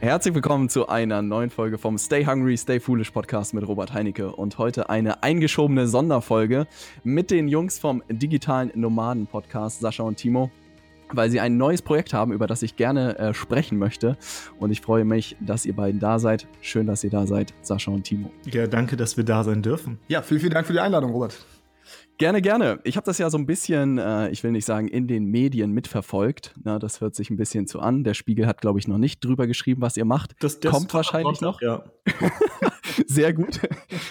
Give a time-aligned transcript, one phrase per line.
[0.00, 4.32] Herzlich willkommen zu einer neuen Folge vom Stay Hungry, Stay Foolish Podcast mit Robert Heinecke
[4.32, 6.66] und heute eine eingeschobene Sonderfolge
[7.04, 10.50] mit den Jungs vom digitalen Nomaden Podcast, Sascha und Timo,
[11.12, 14.16] weil sie ein neues Projekt haben, über das ich gerne äh, sprechen möchte
[14.58, 16.48] und ich freue mich, dass ihr beiden da seid.
[16.62, 18.30] Schön, dass ihr da seid, Sascha und Timo.
[18.46, 19.98] Ja, danke, dass wir da sein dürfen.
[20.08, 21.44] Ja, vielen, vielen Dank für die Einladung, Robert.
[22.20, 22.80] Gerne, gerne.
[22.84, 25.72] Ich habe das ja so ein bisschen, äh, ich will nicht sagen, in den Medien
[25.72, 26.52] mitverfolgt.
[26.62, 28.04] Na, das hört sich ein bisschen zu an.
[28.04, 30.34] Der Spiegel hat, glaube ich, noch nicht drüber geschrieben, was ihr macht.
[30.40, 31.62] Das, das kommt wahrscheinlich noch.
[31.62, 31.82] Ja.
[33.06, 33.60] Sehr gut.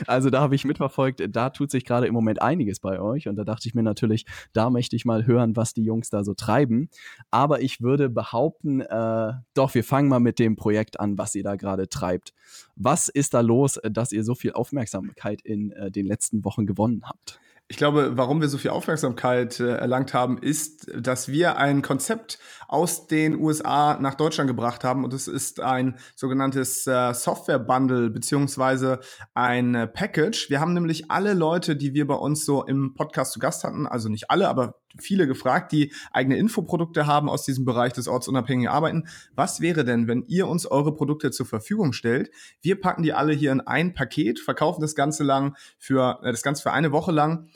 [0.07, 3.27] Also da habe ich mitverfolgt, da tut sich gerade im Moment einiges bei euch.
[3.27, 6.23] Und da dachte ich mir natürlich, da möchte ich mal hören, was die Jungs da
[6.23, 6.89] so treiben.
[7.29, 11.43] Aber ich würde behaupten, äh, doch, wir fangen mal mit dem Projekt an, was ihr
[11.43, 12.33] da gerade treibt.
[12.75, 17.03] Was ist da los, dass ihr so viel Aufmerksamkeit in äh, den letzten Wochen gewonnen
[17.05, 17.39] habt?
[17.71, 22.39] Ich glaube, warum wir so viel Aufmerksamkeit äh, erlangt haben, ist, dass wir ein Konzept
[22.67, 28.09] aus den USA nach Deutschland gebracht haben und es ist ein sogenanntes äh, Software Bundle
[28.09, 29.01] beziehungsweise
[29.35, 30.49] ein äh, Package.
[30.49, 33.85] Wir haben nämlich alle Leute, die wir bei uns so im Podcast zu Gast hatten,
[33.85, 38.71] also nicht alle, aber viele gefragt, die eigene Infoprodukte haben aus diesem Bereich des ortsunabhängigen
[38.71, 39.07] Arbeiten.
[39.35, 42.31] Was wäre denn, wenn ihr uns eure Produkte zur Verfügung stellt?
[42.61, 46.43] Wir packen die alle hier in ein Paket, verkaufen das Ganze lang für äh, das
[46.43, 47.47] Ganze für eine Woche lang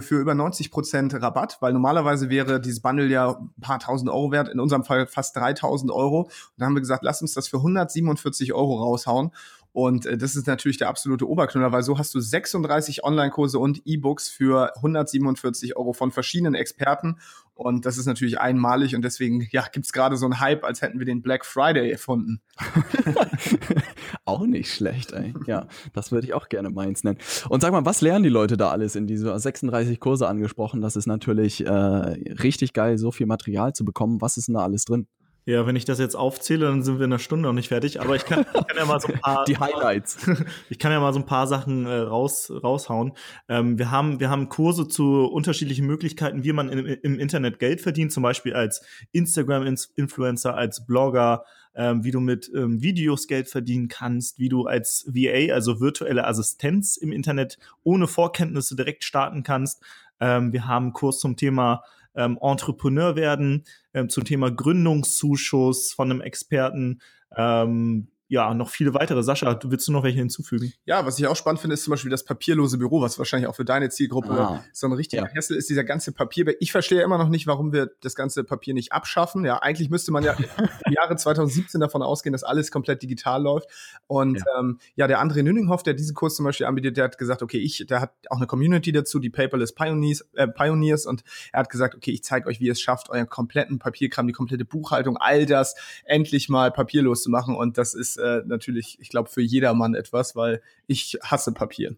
[0.00, 4.30] für über 90 Prozent Rabatt, weil normalerweise wäre dieses Bundle ja ein paar tausend Euro
[4.30, 6.22] wert, in unserem Fall fast 3000 Euro.
[6.24, 9.30] Und da haben wir gesagt, lass uns das für 147 Euro raushauen.
[9.72, 13.82] Und äh, das ist natürlich der absolute Oberknüller, weil so hast du 36 Online-Kurse und
[13.86, 17.16] E-Books für 147 Euro von verschiedenen Experten.
[17.54, 20.98] Und das ist natürlich einmalig und deswegen ja, gibt's gerade so einen Hype, als hätten
[20.98, 22.40] wir den Black Friday erfunden.
[24.24, 25.34] auch nicht schlecht, ey.
[25.46, 27.18] Ja, das würde ich auch gerne meins nennen.
[27.48, 30.80] Und sag mal, was lernen die Leute da alles in diese 36 Kurse angesprochen?
[30.80, 34.20] Das ist natürlich äh, richtig geil, so viel Material zu bekommen.
[34.20, 35.06] Was ist denn da alles drin?
[35.44, 38.00] Ja, wenn ich das jetzt aufzähle, dann sind wir in einer Stunde noch nicht fertig.
[38.00, 40.18] Aber ich kann, ich kann ja mal so ein paar die Highlights.
[40.70, 43.12] ich kann ja mal so ein paar Sachen äh, raus raushauen.
[43.48, 47.80] Ähm, wir haben wir haben Kurse zu unterschiedlichen Möglichkeiten, wie man im, im Internet Geld
[47.80, 53.88] verdient, zum Beispiel als Instagram-Influencer, als Blogger, ähm, wie du mit ähm, Videos Geld verdienen
[53.88, 59.82] kannst, wie du als VA, also virtuelle Assistenz im Internet ohne Vorkenntnisse direkt starten kannst.
[60.20, 61.82] Ähm, wir haben einen Kurs zum Thema
[62.14, 63.64] ähm, Entrepreneur werden,
[63.94, 67.00] ähm, zum Thema Gründungszuschuss von einem Experten,
[67.36, 69.22] ähm, ja, noch viele weitere.
[69.22, 70.72] Sascha, du willst du noch welche hinzufügen?
[70.86, 73.54] Ja, was ich auch spannend finde, ist zum Beispiel das papierlose Büro, was wahrscheinlich auch
[73.54, 75.28] für deine Zielgruppe ah, so ein richtiger ja.
[75.34, 76.46] Hessel ist, dieser ganze Papier.
[76.58, 79.44] Ich verstehe immer noch nicht, warum wir das ganze Papier nicht abschaffen.
[79.44, 80.32] Ja, eigentlich müsste man ja
[80.86, 83.68] im Jahre 2017 davon ausgehen, dass alles komplett digital läuft.
[84.06, 87.18] Und ja, ähm, ja der André Nüninghoff, der diesen Kurs zum Beispiel anbietet, der hat
[87.18, 91.22] gesagt, okay, ich, der hat auch eine Community dazu, die Paperless Pioneers, äh, Pioneers und
[91.52, 94.32] er hat gesagt, okay, ich zeige euch, wie ihr es schafft, euren kompletten Papierkram, die
[94.32, 95.74] komplette Buchhaltung, all das
[96.06, 97.54] endlich mal papierlos zu machen.
[97.54, 101.96] Und das ist äh, natürlich ich glaube, für jedermann etwas, weil ich hasse Papier.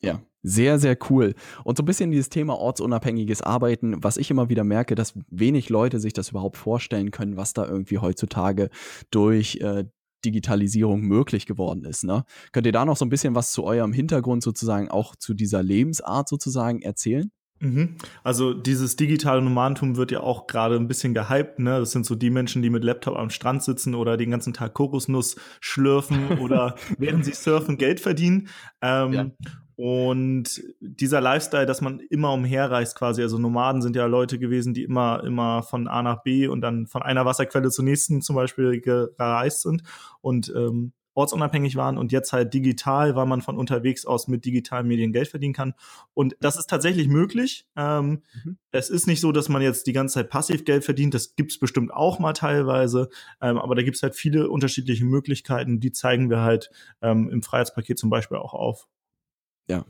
[0.00, 1.34] Ja, sehr, sehr cool.
[1.64, 5.68] Und so ein bisschen dieses Thema ortsunabhängiges Arbeiten, was ich immer wieder merke, dass wenig
[5.68, 8.70] Leute sich das überhaupt vorstellen können, was da irgendwie heutzutage
[9.10, 9.84] durch äh,
[10.24, 12.04] Digitalisierung möglich geworden ist.
[12.04, 12.24] Ne?
[12.52, 15.62] Könnt ihr da noch so ein bisschen was zu eurem Hintergrund sozusagen, auch zu dieser
[15.62, 17.30] Lebensart sozusagen erzählen?
[17.60, 17.96] Mhm.
[18.22, 21.80] Also dieses digitale Nomadentum wird ja auch gerade ein bisschen gehypt, ne?
[21.80, 24.74] Das sind so die Menschen, die mit Laptop am Strand sitzen oder den ganzen Tag
[24.74, 28.48] Kokosnuss schlürfen oder während sie surfen Geld verdienen.
[28.80, 29.30] Ähm, ja.
[29.78, 34.82] Und dieser Lifestyle, dass man immer umherreist quasi, also Nomaden sind ja Leute gewesen, die
[34.82, 38.80] immer, immer von A nach B und dann von einer Wasserquelle zur nächsten zum Beispiel
[38.80, 39.84] gereist sind.
[40.20, 44.86] Und ähm, ortsunabhängig waren und jetzt halt digital, weil man von unterwegs aus mit digitalen
[44.86, 45.74] Medien Geld verdienen kann.
[46.14, 47.66] Und das ist tatsächlich möglich.
[47.76, 48.56] Ähm, mhm.
[48.70, 51.14] Es ist nicht so, dass man jetzt die ganze Zeit passiv Geld verdient.
[51.14, 53.08] Das gibt's bestimmt auch mal teilweise.
[53.40, 55.80] Ähm, aber da gibt's halt viele unterschiedliche Möglichkeiten.
[55.80, 56.70] Die zeigen wir halt
[57.02, 58.86] ähm, im Freiheitspaket zum Beispiel auch auf.
[59.68, 59.84] Ja,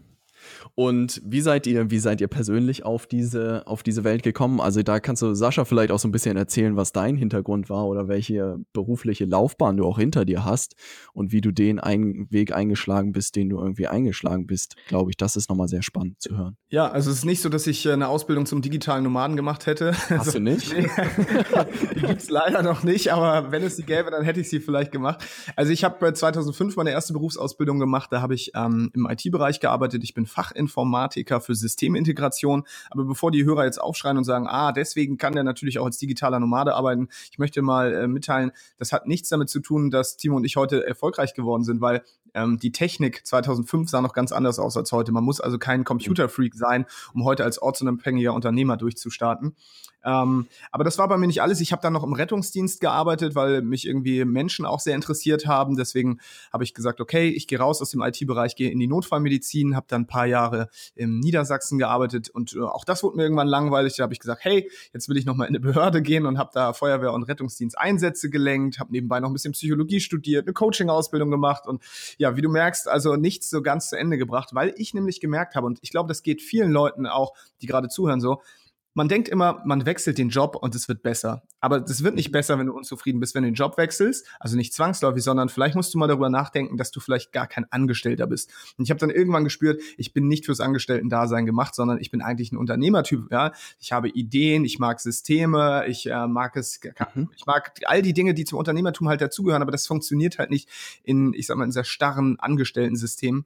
[0.74, 4.60] und wie seid ihr, wie seid ihr persönlich auf diese, auf diese Welt gekommen?
[4.60, 7.86] Also da kannst du Sascha vielleicht auch so ein bisschen erzählen, was dein Hintergrund war
[7.86, 10.74] oder welche berufliche Laufbahn du auch hinter dir hast
[11.12, 14.76] und wie du den einen Weg eingeschlagen bist, den du irgendwie eingeschlagen bist.
[14.88, 16.56] Glaube ich, das ist nochmal sehr spannend zu hören.
[16.68, 19.66] Ja, also es ist nicht so, dass ich äh, eine Ausbildung zum digitalen Nomaden gemacht
[19.66, 19.92] hätte.
[20.08, 20.72] Hast also, du nicht?
[21.94, 24.92] die gibt's leider noch nicht, aber wenn es sie gäbe, dann hätte ich sie vielleicht
[24.92, 25.24] gemacht.
[25.56, 28.10] Also ich habe 2005 meine erste Berufsausbildung gemacht.
[28.12, 30.04] Da habe ich ähm, im IT-Bereich gearbeitet.
[30.04, 32.64] Ich bin Fachinformatiker für Systemintegration.
[32.90, 35.98] Aber bevor die Hörer jetzt aufschreien und sagen, ah, deswegen kann der natürlich auch als
[35.98, 40.16] digitaler Nomade arbeiten, ich möchte mal äh, mitteilen, das hat nichts damit zu tun, dass
[40.16, 42.02] Timo und ich heute erfolgreich geworden sind, weil
[42.34, 45.12] Ähm, die Technik 2005 sah noch ganz anders aus als heute.
[45.12, 49.54] Man muss also kein Computerfreak sein, um heute als ortsunabhängiger Unternehmer durchzustarten.
[50.04, 51.60] Ähm, aber das war bei mir nicht alles.
[51.60, 55.76] Ich habe dann noch im Rettungsdienst gearbeitet, weil mich irgendwie Menschen auch sehr interessiert haben.
[55.76, 56.20] Deswegen
[56.52, 59.86] habe ich gesagt, okay, ich gehe raus aus dem IT-Bereich, gehe in die Notfallmedizin, habe
[59.88, 63.96] dann ein paar Jahre im Niedersachsen gearbeitet und äh, auch das wurde mir irgendwann langweilig.
[63.96, 66.38] Da habe ich gesagt, hey, jetzt will ich noch mal in eine Behörde gehen und
[66.38, 70.54] habe da Feuerwehr- und Rettungsdienst Einsätze gelenkt, habe nebenbei noch ein bisschen Psychologie studiert, eine
[70.54, 71.82] Coaching-Ausbildung gemacht und
[72.18, 75.54] ja, wie du merkst, also nichts so ganz zu Ende gebracht, weil ich nämlich gemerkt
[75.54, 77.32] habe und ich glaube, das geht vielen Leuten auch,
[77.62, 78.42] die gerade zuhören so,
[78.98, 81.44] man denkt immer, man wechselt den Job und es wird besser.
[81.60, 84.26] Aber es wird nicht besser, wenn du unzufrieden bist, wenn du den Job wechselst.
[84.40, 87.64] Also nicht zwangsläufig, sondern vielleicht musst du mal darüber nachdenken, dass du vielleicht gar kein
[87.70, 88.52] Angestellter bist.
[88.76, 92.20] Und ich habe dann irgendwann gespürt, ich bin nicht fürs Angestellten-Dasein gemacht, sondern ich bin
[92.22, 93.30] eigentlich ein Unternehmertyp.
[93.30, 93.52] Ja?
[93.78, 96.80] Ich habe Ideen, ich mag Systeme, ich äh, mag es,
[97.14, 97.30] mhm.
[97.36, 100.68] ich mag all die Dinge, die zum Unternehmertum halt dazugehören, aber das funktioniert halt nicht
[101.04, 103.44] in, ich sag mal, in sehr starren Angestellten-System.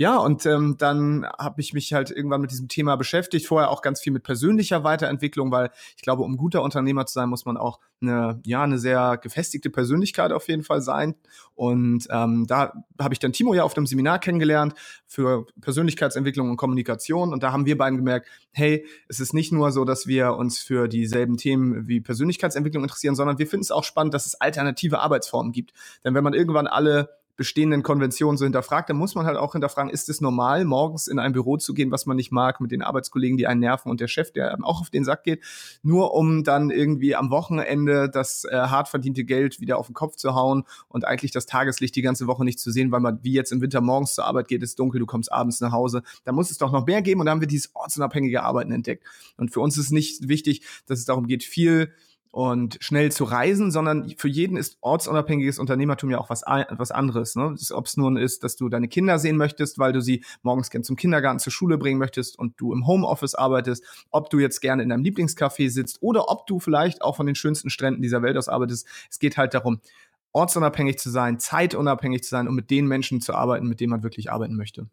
[0.00, 3.82] Ja, und ähm, dann habe ich mich halt irgendwann mit diesem Thema beschäftigt, vorher auch
[3.82, 7.58] ganz viel mit persönlicher Weiterentwicklung, weil ich glaube, um guter Unternehmer zu sein, muss man
[7.58, 11.16] auch eine, ja, eine sehr gefestigte Persönlichkeit auf jeden Fall sein.
[11.54, 14.72] Und ähm, da habe ich dann Timo ja auf dem Seminar kennengelernt
[15.06, 17.30] für Persönlichkeitsentwicklung und Kommunikation.
[17.30, 20.60] Und da haben wir beiden gemerkt, hey, es ist nicht nur so, dass wir uns
[20.60, 25.00] für dieselben Themen wie Persönlichkeitsentwicklung interessieren, sondern wir finden es auch spannend, dass es alternative
[25.00, 25.74] Arbeitsformen gibt.
[26.06, 29.90] Denn wenn man irgendwann alle bestehenden Konventionen so hinterfragt, dann muss man halt auch hinterfragen,
[29.90, 32.82] ist es normal, morgens in ein Büro zu gehen, was man nicht mag, mit den
[32.82, 35.42] Arbeitskollegen, die einen nerven und der Chef, der einem auch auf den Sack geht,
[35.82, 40.16] nur um dann irgendwie am Wochenende das äh, hart verdiente Geld wieder auf den Kopf
[40.16, 43.32] zu hauen und eigentlich das Tageslicht die ganze Woche nicht zu sehen, weil man wie
[43.32, 46.02] jetzt im Winter morgens zur Arbeit geht, ist dunkel, du kommst abends nach Hause.
[46.24, 49.06] Da muss es doch noch mehr geben und da haben wir dieses ortsunabhängige Arbeiten entdeckt.
[49.38, 51.94] Und für uns ist nicht wichtig, dass es darum geht, viel
[52.32, 57.34] und schnell zu reisen, sondern für jeden ist ortsunabhängiges Unternehmertum ja auch was, was anderes.
[57.34, 57.56] Ne?
[57.72, 60.84] Ob es nun ist, dass du deine Kinder sehen möchtest, weil du sie morgens gern
[60.84, 64.82] zum Kindergarten, zur Schule bringen möchtest und du im Homeoffice arbeitest, ob du jetzt gerne
[64.82, 68.36] in deinem Lieblingscafé sitzt oder ob du vielleicht auch von den schönsten Stränden dieser Welt
[68.36, 68.86] aus arbeitest.
[69.10, 69.80] Es geht halt darum,
[70.32, 74.04] ortsunabhängig zu sein, zeitunabhängig zu sein und mit den Menschen zu arbeiten, mit denen man
[74.04, 74.86] wirklich arbeiten möchte.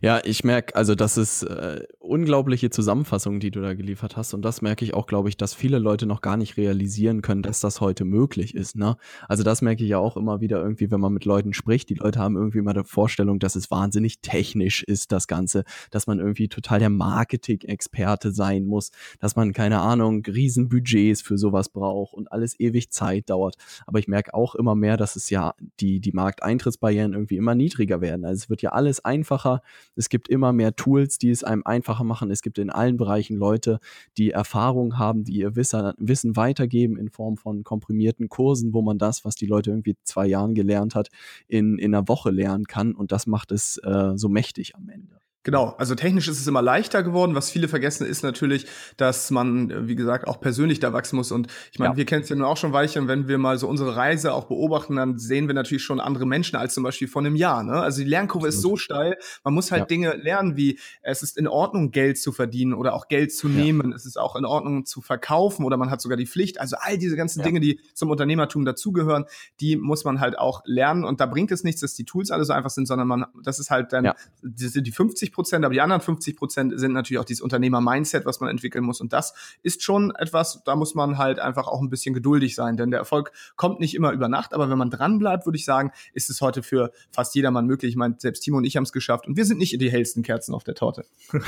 [0.00, 4.34] Ja, ich merke, also das ist äh, unglaubliche Zusammenfassung, die du da geliefert hast.
[4.34, 7.42] Und das merke ich auch, glaube ich, dass viele Leute noch gar nicht realisieren können,
[7.42, 8.76] dass das heute möglich ist.
[8.76, 8.96] Ne?
[9.28, 11.90] Also das merke ich ja auch immer wieder irgendwie, wenn man mit Leuten spricht.
[11.90, 16.06] Die Leute haben irgendwie immer die Vorstellung, dass es wahnsinnig technisch ist, das Ganze, dass
[16.06, 18.90] man irgendwie total der Marketing-Experte sein muss,
[19.20, 23.56] dass man, keine Ahnung, Riesenbudgets für sowas braucht und alles ewig Zeit dauert.
[23.86, 28.00] Aber ich merke auch immer mehr, dass es ja die, die Markteintrittsbarrieren irgendwie immer niedriger
[28.00, 28.24] werden.
[28.24, 29.62] Also es wird ja alles einfacher
[29.98, 32.30] es gibt immer mehr Tools, die es einem einfacher machen.
[32.30, 33.80] Es gibt in allen Bereichen Leute,
[34.16, 39.24] die Erfahrung haben, die ihr Wissen weitergeben in Form von komprimierten Kursen, wo man das,
[39.24, 41.08] was die Leute irgendwie zwei Jahren gelernt hat,
[41.46, 42.94] in, in einer Woche lernen kann.
[42.94, 45.20] Und das macht es äh, so mächtig am Ende.
[45.44, 47.34] Genau, also technisch ist es immer leichter geworden.
[47.34, 51.30] Was viele vergessen, ist natürlich, dass man, wie gesagt, auch persönlich da wachsen muss.
[51.30, 51.96] Und ich meine, ja.
[51.96, 53.08] wir kennen es ja nun auch schon Weichen.
[53.08, 56.56] Wenn wir mal so unsere Reise auch beobachten, dann sehen wir natürlich schon andere Menschen
[56.56, 57.62] als zum Beispiel vor einem Jahr.
[57.62, 57.80] Ne?
[57.80, 58.56] Also die Lernkurve Absolut.
[58.56, 59.16] ist so steil.
[59.44, 59.86] Man muss halt ja.
[59.86, 63.92] Dinge lernen, wie es ist in Ordnung, Geld zu verdienen oder auch Geld zu nehmen.
[63.92, 66.60] Es ist auch in Ordnung zu verkaufen oder man hat sogar die Pflicht.
[66.60, 69.24] Also all diese ganzen Dinge, die zum Unternehmertum dazugehören,
[69.60, 71.04] die muss man halt auch lernen.
[71.04, 73.60] Und da bringt es nichts, dass die Tools alle so einfach sind, sondern man, das
[73.60, 74.12] ist halt dann,
[74.42, 78.26] das sind die 50 Prozent, aber die anderen 50 Prozent sind natürlich auch dieses Unternehmer-Mindset,
[78.26, 79.00] was man entwickeln muss.
[79.00, 82.76] Und das ist schon etwas, da muss man halt einfach auch ein bisschen geduldig sein,
[82.76, 85.64] denn der Erfolg kommt nicht immer über Nacht, aber wenn man dran bleibt, würde ich
[85.64, 87.90] sagen, ist es heute für fast jedermann möglich.
[87.90, 90.22] Ich meine, selbst Timo und ich haben es geschafft und wir sind nicht die hellsten
[90.22, 91.04] Kerzen auf der Torte.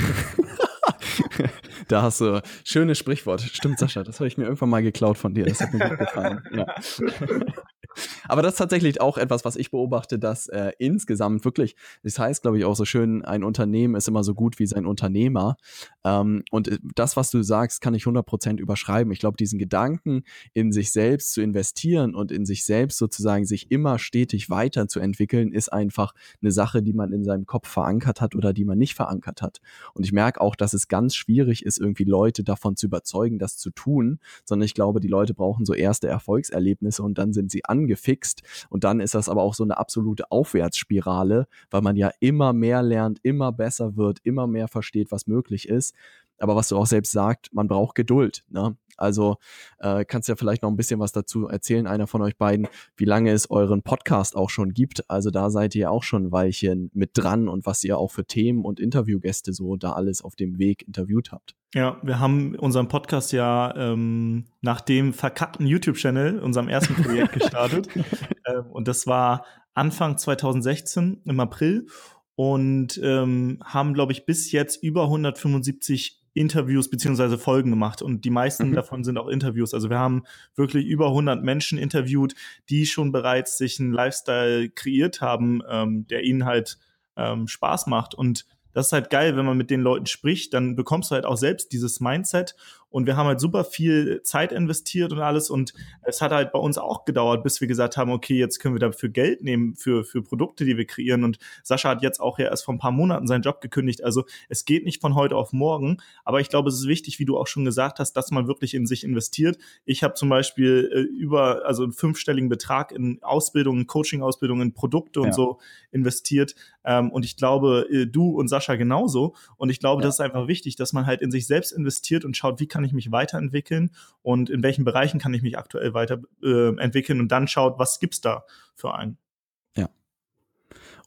[1.87, 3.41] da hast du schönes Sprichwort.
[3.41, 5.45] Stimmt, Sascha, das habe ich mir irgendwann mal geklaut von dir.
[5.45, 6.41] Das hat mir gut gefallen.
[6.53, 6.75] Ja.
[8.27, 12.41] Aber das ist tatsächlich auch etwas, was ich beobachte, dass äh, insgesamt wirklich, das heißt,
[12.41, 15.57] glaube ich, auch so schön, ein Unternehmen ist immer so gut wie sein Unternehmer.
[16.03, 19.11] Ähm, und äh, das, was du sagst, kann ich 100% überschreiben.
[19.11, 23.71] Ich glaube, diesen Gedanken, in sich selbst zu investieren und in sich selbst sozusagen sich
[23.71, 28.53] immer stetig weiterzuentwickeln, ist einfach eine Sache, die man in seinem Kopf verankert hat oder
[28.53, 29.61] die man nicht verankert hat.
[29.93, 33.57] Und ich merke auch, dass es ganz schwierig ist, irgendwie Leute davon zu überzeugen, das
[33.57, 37.65] zu tun, sondern ich glaube, die Leute brauchen so erste Erfolgserlebnisse und dann sind sie
[37.81, 42.53] angefixt und dann ist das aber auch so eine absolute Aufwärtsspirale, weil man ja immer
[42.53, 45.95] mehr lernt, immer besser wird, immer mehr versteht, was möglich ist.
[46.37, 48.43] Aber was du auch selbst sagst, man braucht Geduld.
[48.49, 48.75] Ne?
[49.01, 49.37] Also
[49.79, 53.05] äh, kannst ja vielleicht noch ein bisschen was dazu erzählen, einer von euch beiden, wie
[53.05, 55.09] lange es euren Podcast auch schon gibt.
[55.09, 58.25] Also da seid ihr auch schon ein Weilchen mit dran und was ihr auch für
[58.25, 61.55] Themen und Interviewgäste so da alles auf dem Weg interviewt habt.
[61.73, 67.87] Ja, wir haben unseren Podcast ja ähm, nach dem verkackten YouTube-Channel, unserem ersten Projekt, gestartet.
[68.45, 71.87] ähm, und das war Anfang 2016 im April
[72.35, 78.29] und ähm, haben, glaube ich, bis jetzt über 175 Interviews beziehungsweise Folgen gemacht und die
[78.29, 78.75] meisten mhm.
[78.75, 79.73] davon sind auch Interviews.
[79.73, 80.23] Also wir haben
[80.55, 82.35] wirklich über 100 Menschen interviewt,
[82.69, 86.77] die schon bereits sich einen Lifestyle kreiert haben, ähm, der ihnen halt
[87.17, 90.75] ähm, Spaß macht und das ist halt geil, wenn man mit den Leuten spricht, dann
[90.75, 92.55] bekommst du halt auch selbst dieses Mindset
[92.91, 95.49] und wir haben halt super viel Zeit investiert und alles.
[95.49, 98.75] Und es hat halt bei uns auch gedauert, bis wir gesagt haben, okay, jetzt können
[98.75, 101.23] wir dafür Geld nehmen für, für Produkte, die wir kreieren.
[101.23, 104.03] Und Sascha hat jetzt auch ja erst vor ein paar Monaten seinen Job gekündigt.
[104.03, 105.97] Also es geht nicht von heute auf morgen.
[106.25, 108.73] Aber ich glaube, es ist wichtig, wie du auch schon gesagt hast, dass man wirklich
[108.73, 109.57] in sich investiert.
[109.85, 115.21] Ich habe zum Beispiel äh, über, also einen fünfstelligen Betrag in Ausbildungen, Coaching-Ausbildungen, in Produkte
[115.21, 115.27] ja.
[115.27, 115.59] und so
[115.91, 116.55] investiert.
[116.83, 119.35] Ähm, und ich glaube, äh, du und Sascha genauso.
[119.57, 120.07] Und ich glaube, ja.
[120.07, 122.80] das ist einfach wichtig, dass man halt in sich selbst investiert und schaut, wie kann
[122.81, 123.91] kann ich mich weiterentwickeln
[124.23, 128.21] und in welchen Bereichen kann ich mich aktuell weiterentwickeln äh, und dann schaut, was gibt's
[128.21, 128.43] da
[128.75, 129.17] für einen.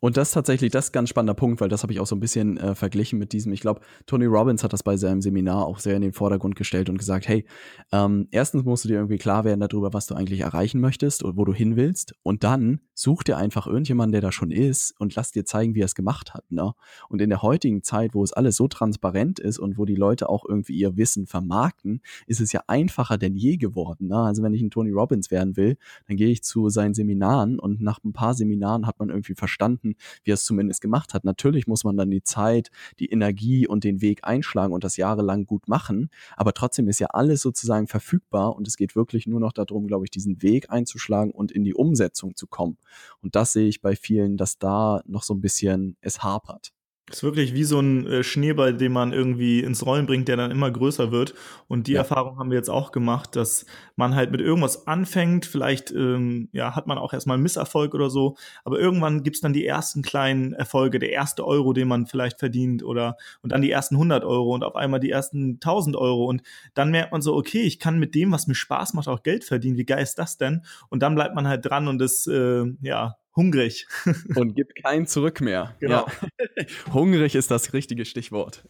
[0.04, 2.06] Und das ist tatsächlich, das ist ein ganz spannender Punkt, weil das habe ich auch
[2.06, 5.22] so ein bisschen äh, verglichen mit diesem, ich glaube, Tony Robbins hat das bei seinem
[5.22, 7.46] Seminar auch sehr in den Vordergrund gestellt und gesagt, hey,
[7.90, 11.38] ähm, erstens musst du dir irgendwie klar werden darüber, was du eigentlich erreichen möchtest und
[11.38, 12.12] wo du hin willst.
[12.22, 15.80] Und dann such dir einfach irgendjemanden, der da schon ist und lass dir zeigen, wie
[15.80, 16.52] er es gemacht hat.
[16.52, 16.74] Ne?
[17.08, 20.28] Und in der heutigen Zeit, wo es alles so transparent ist und wo die Leute
[20.28, 24.08] auch irgendwie ihr Wissen vermarkten, ist es ja einfacher denn je geworden.
[24.08, 24.18] Ne?
[24.18, 27.80] Also wenn ich ein Tony Robbins werden will, dann gehe ich zu seinen Seminaren und
[27.80, 31.24] nach ein paar Seminaren hat man irgendwie verstanden, wie er es zumindest gemacht hat.
[31.24, 35.46] Natürlich muss man dann die Zeit, die Energie und den Weg einschlagen und das jahrelang
[35.46, 39.52] gut machen, aber trotzdem ist ja alles sozusagen verfügbar und es geht wirklich nur noch
[39.52, 42.78] darum, glaube ich, diesen Weg einzuschlagen und in die Umsetzung zu kommen.
[43.20, 46.72] Und das sehe ich bei vielen, dass da noch so ein bisschen es hapert.
[47.06, 50.38] Das ist wirklich wie so ein äh, Schneeball, den man irgendwie ins Rollen bringt, der
[50.38, 51.34] dann immer größer wird.
[51.68, 51.98] Und die ja.
[51.98, 55.44] Erfahrung haben wir jetzt auch gemacht, dass man halt mit irgendwas anfängt.
[55.44, 58.36] Vielleicht ähm, ja, hat man auch erstmal einen Misserfolg oder so.
[58.64, 62.82] Aber irgendwann gibt's dann die ersten kleinen Erfolge, der erste Euro, den man vielleicht verdient
[62.82, 66.24] oder und dann die ersten 100 Euro und auf einmal die ersten 1000 Euro.
[66.24, 66.40] Und
[66.72, 69.44] dann merkt man so, okay, ich kann mit dem, was mir Spaß macht, auch Geld
[69.44, 69.76] verdienen.
[69.76, 70.62] Wie geil ist das denn?
[70.88, 73.86] Und dann bleibt man halt dran und ist äh, ja hungrig.
[74.34, 75.76] Und gibt kein Zurück mehr.
[75.80, 76.06] Genau.
[76.06, 76.64] Ja.
[76.92, 78.64] hungrig ist das richtige Stichwort.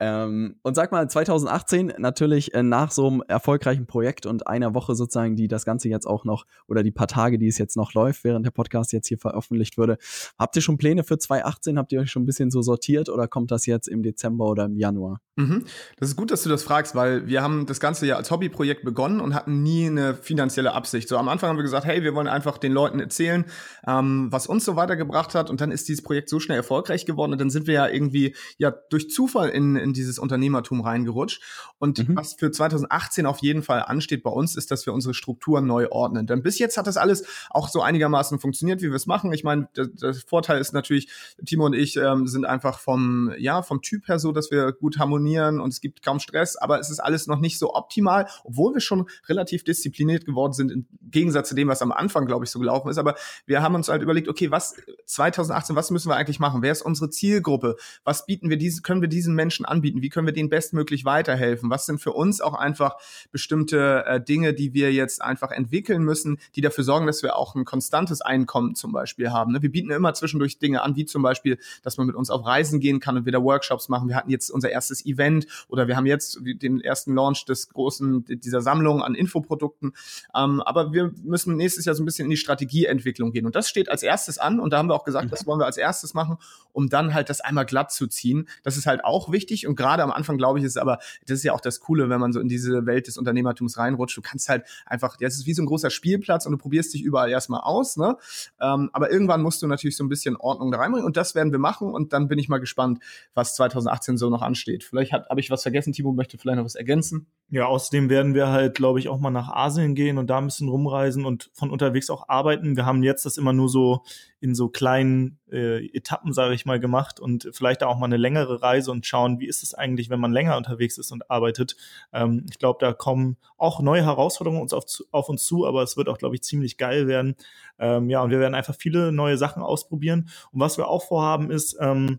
[0.00, 4.94] Ähm, und sag mal, 2018 natürlich äh, nach so einem erfolgreichen Projekt und einer Woche
[4.94, 7.94] sozusagen, die das Ganze jetzt auch noch, oder die paar Tage, die es jetzt noch
[7.94, 9.98] läuft, während der Podcast jetzt hier veröffentlicht würde,
[10.38, 11.78] habt ihr schon Pläne für 2018?
[11.78, 14.64] Habt ihr euch schon ein bisschen so sortiert oder kommt das jetzt im Dezember oder
[14.64, 15.20] im Januar?
[15.36, 15.64] Mhm.
[15.98, 18.84] Das ist gut, dass du das fragst, weil wir haben das Ganze ja als Hobbyprojekt
[18.84, 21.08] begonnen und hatten nie eine finanzielle Absicht.
[21.08, 23.46] So am Anfang haben wir gesagt, hey, wir wollen einfach den Leuten erzählen,
[23.86, 27.32] ähm, was uns so weitergebracht hat und dann ist dieses Projekt so schnell erfolgreich geworden
[27.32, 31.42] und dann sind wir ja irgendwie ja durch Zufall in, in dieses Unternehmertum reingerutscht.
[31.78, 32.16] Und mhm.
[32.16, 35.88] was für 2018 auf jeden Fall ansteht bei uns, ist, dass wir unsere Strukturen neu
[35.90, 36.26] ordnen.
[36.26, 39.32] Denn bis jetzt hat das alles auch so einigermaßen funktioniert, wie wir es machen.
[39.32, 41.08] Ich meine, der, der, Vorteil ist natürlich,
[41.44, 44.98] Timo und ich ähm, sind einfach vom, ja, vom Typ her so, dass wir gut
[44.98, 48.74] harmonieren und es gibt kaum Stress, aber es ist alles noch nicht so optimal, obwohl
[48.74, 52.50] wir schon relativ diszipliniert geworden sind, im Gegensatz zu dem, was am Anfang, glaube ich,
[52.50, 52.98] so gelaufen ist.
[52.98, 53.14] Aber
[53.46, 54.74] wir haben uns halt überlegt, okay, was
[55.06, 56.62] 2018, was müssen wir eigentlich machen?
[56.62, 57.76] Wer ist unsere Zielgruppe?
[58.04, 59.82] Was bieten wir diesen, können wir diesen Menschen anbieten?
[59.82, 60.02] anbieten?
[60.02, 61.70] Wie können wir denen bestmöglich weiterhelfen?
[61.70, 62.96] Was sind für uns auch einfach
[63.30, 67.54] bestimmte äh, Dinge, die wir jetzt einfach entwickeln müssen, die dafür sorgen, dass wir auch
[67.54, 69.52] ein konstantes Einkommen zum Beispiel haben?
[69.52, 69.62] Ne?
[69.62, 72.80] Wir bieten immer zwischendurch Dinge an, wie zum Beispiel, dass man mit uns auf Reisen
[72.80, 74.08] gehen kann und wieder Workshops machen.
[74.08, 78.24] Wir hatten jetzt unser erstes Event oder wir haben jetzt den ersten Launch des großen,
[78.24, 79.92] dieser Sammlung an Infoprodukten.
[80.34, 83.46] Ähm, aber wir müssen nächstes Jahr so ein bisschen in die Strategieentwicklung gehen.
[83.46, 84.60] Und das steht als erstes an.
[84.60, 85.30] Und da haben wir auch gesagt, mhm.
[85.30, 86.36] das wollen wir als erstes machen,
[86.72, 88.48] um dann halt das einmal glatt zu ziehen.
[88.62, 89.41] Das ist halt auch wichtig.
[89.66, 92.20] Und gerade am Anfang, glaube ich, ist aber, das ist ja auch das Coole, wenn
[92.20, 94.16] man so in diese Welt des Unternehmertums reinrutscht.
[94.16, 96.94] Du kannst halt einfach, ja, es ist wie so ein großer Spielplatz und du probierst
[96.94, 98.16] dich überall erstmal aus, ne?
[98.60, 101.52] Ähm, aber irgendwann musst du natürlich so ein bisschen Ordnung da reinbringen und das werden
[101.52, 103.00] wir machen und dann bin ich mal gespannt,
[103.34, 104.84] was 2018 so noch ansteht.
[104.84, 107.26] Vielleicht habe ich was vergessen, Timo möchte vielleicht noch was ergänzen.
[107.54, 110.46] Ja, außerdem werden wir halt, glaube ich, auch mal nach Asien gehen und da ein
[110.46, 112.76] bisschen rumreisen und von unterwegs auch arbeiten.
[112.76, 114.04] Wir haben jetzt das immer nur so
[114.40, 118.62] in so kleinen äh, Etappen, sage ich mal, gemacht und vielleicht auch mal eine längere
[118.62, 121.76] Reise und schauen, wie ist es eigentlich, wenn man länger unterwegs ist und arbeitet.
[122.14, 125.98] Ähm, ich glaube, da kommen auch neue Herausforderungen uns auf, auf, uns zu, aber es
[125.98, 127.36] wird auch, glaube ich, ziemlich geil werden.
[127.78, 130.30] Ähm, ja, und wir werden einfach viele neue Sachen ausprobieren.
[130.52, 132.18] Und was wir auch vorhaben ist, ähm,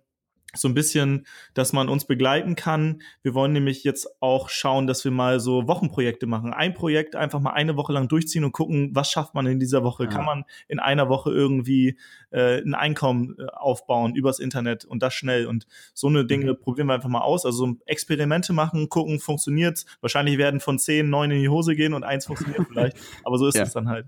[0.55, 3.01] so ein bisschen, dass man uns begleiten kann.
[3.21, 6.53] Wir wollen nämlich jetzt auch schauen, dass wir mal so Wochenprojekte machen.
[6.53, 9.83] Ein Projekt einfach mal eine Woche lang durchziehen und gucken, was schafft man in dieser
[9.83, 10.03] Woche?
[10.03, 10.09] Ja.
[10.09, 11.97] Kann man in einer Woche irgendwie
[12.31, 15.47] äh, ein Einkommen äh, aufbauen übers Internet und das schnell?
[15.47, 16.59] Und so eine Dinge mhm.
[16.59, 17.45] probieren wir einfach mal aus.
[17.45, 19.85] Also so Experimente machen, gucken, funktioniert's.
[20.01, 22.97] Wahrscheinlich werden von zehn neun in die Hose gehen und eins funktioniert vielleicht.
[23.23, 24.07] Aber so ist es dann halt.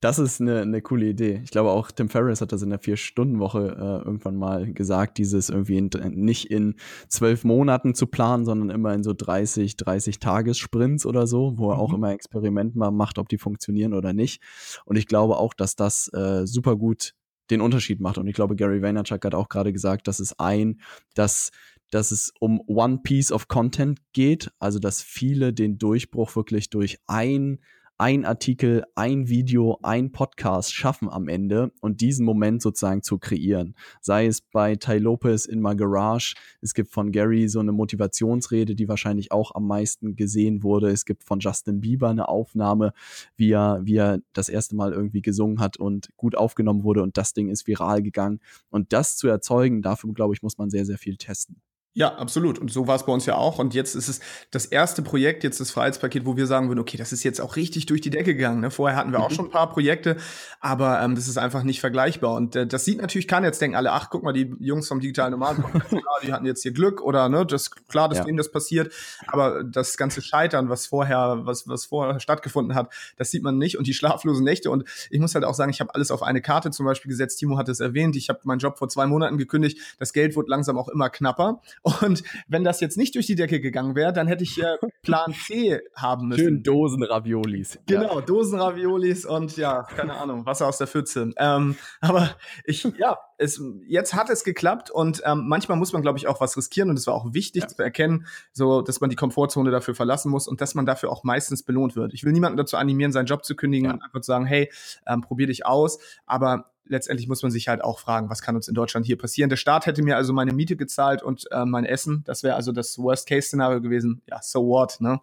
[0.00, 1.40] Das ist eine, eine coole Idee.
[1.42, 5.48] Ich glaube auch Tim Ferriss hat das in der Vier-Stunden-Woche äh, irgendwann mal gesagt, dieses
[5.48, 6.74] irgendwie in, nicht in
[7.08, 11.76] zwölf Monaten zu planen, sondern immer in so 30, 30 Tagessprints oder so, wo er
[11.76, 11.80] mhm.
[11.80, 14.42] auch immer Experiment mal macht, ob die funktionieren oder nicht.
[14.84, 17.14] Und ich glaube auch, dass das äh, super gut
[17.50, 18.18] den Unterschied macht.
[18.18, 20.80] Und ich glaube, Gary Vaynerchuk hat auch gerade gesagt, dass es ein,
[21.14, 21.50] dass
[21.90, 26.98] dass es um One Piece of Content geht, also dass viele den Durchbruch wirklich durch
[27.06, 27.60] ein
[27.98, 33.74] ein Artikel, ein Video, ein Podcast schaffen am Ende und diesen Moment sozusagen zu kreieren.
[34.02, 38.74] Sei es bei Ty Lopez in My Garage, es gibt von Gary so eine Motivationsrede,
[38.74, 40.90] die wahrscheinlich auch am meisten gesehen wurde.
[40.90, 42.92] Es gibt von Justin Bieber eine Aufnahme,
[43.36, 47.16] wie er, wie er das erste Mal irgendwie gesungen hat und gut aufgenommen wurde und
[47.16, 48.40] das Ding ist viral gegangen.
[48.68, 51.62] Und das zu erzeugen, dafür glaube ich, muss man sehr, sehr viel testen.
[51.96, 52.58] Ja, absolut.
[52.58, 53.58] Und so war es bei uns ja auch.
[53.58, 56.98] Und jetzt ist es das erste Projekt, jetzt das Freiheitspaket, wo wir sagen würden, okay,
[56.98, 58.60] das ist jetzt auch richtig durch die Decke gegangen.
[58.60, 58.70] Ne?
[58.70, 59.34] Vorher hatten wir auch mhm.
[59.34, 60.18] schon ein paar Projekte,
[60.60, 62.34] aber ähm, das ist einfach nicht vergleichbar.
[62.34, 65.00] Und äh, das sieht natürlich keiner jetzt denken alle, ach, guck mal, die Jungs vom
[65.00, 65.64] digitalen Nomaden,
[66.22, 68.24] die hatten jetzt hier Glück oder ne, das klar, dass ja.
[68.24, 68.92] denen das passiert.
[69.26, 73.78] Aber das ganze Scheitern, was vorher, was, was vorher stattgefunden hat, das sieht man nicht.
[73.78, 74.70] Und die schlaflosen Nächte.
[74.70, 77.38] Und ich muss halt auch sagen, ich habe alles auf eine Karte zum Beispiel gesetzt.
[77.38, 78.16] Timo hat es erwähnt.
[78.16, 79.78] Ich habe meinen Job vor zwei Monaten gekündigt.
[79.98, 81.62] Das Geld wurde langsam auch immer knapper.
[81.86, 85.32] Und wenn das jetzt nicht durch die Decke gegangen wäre, dann hätte ich äh, Plan
[85.32, 86.40] C haben müssen.
[86.40, 87.78] Schön Dosen-Raviolis.
[87.86, 88.20] Genau, ja.
[88.22, 91.30] Dosen-Raviolis und ja, keine Ahnung, Wasser aus der Pfütze.
[91.36, 92.30] Ähm, aber
[92.64, 96.40] ich, ja, es, jetzt hat es geklappt und ähm, manchmal muss man, glaube ich, auch
[96.40, 97.68] was riskieren und es war auch wichtig ja.
[97.68, 101.22] zu erkennen, so, dass man die Komfortzone dafür verlassen muss und dass man dafür auch
[101.22, 102.14] meistens belohnt wird.
[102.14, 103.94] Ich will niemanden dazu animieren, seinen Job zu kündigen ja.
[103.94, 104.72] und einfach zu sagen, hey,
[105.06, 108.68] ähm, probier dich aus, aber letztendlich muss man sich halt auch fragen, was kann uns
[108.68, 109.50] in Deutschland hier passieren?
[109.50, 112.22] Der Staat hätte mir also meine Miete gezahlt und äh, mein Essen.
[112.24, 114.22] Das wäre also das Worst-Case-Szenario gewesen.
[114.26, 115.20] Ja, so what, ne?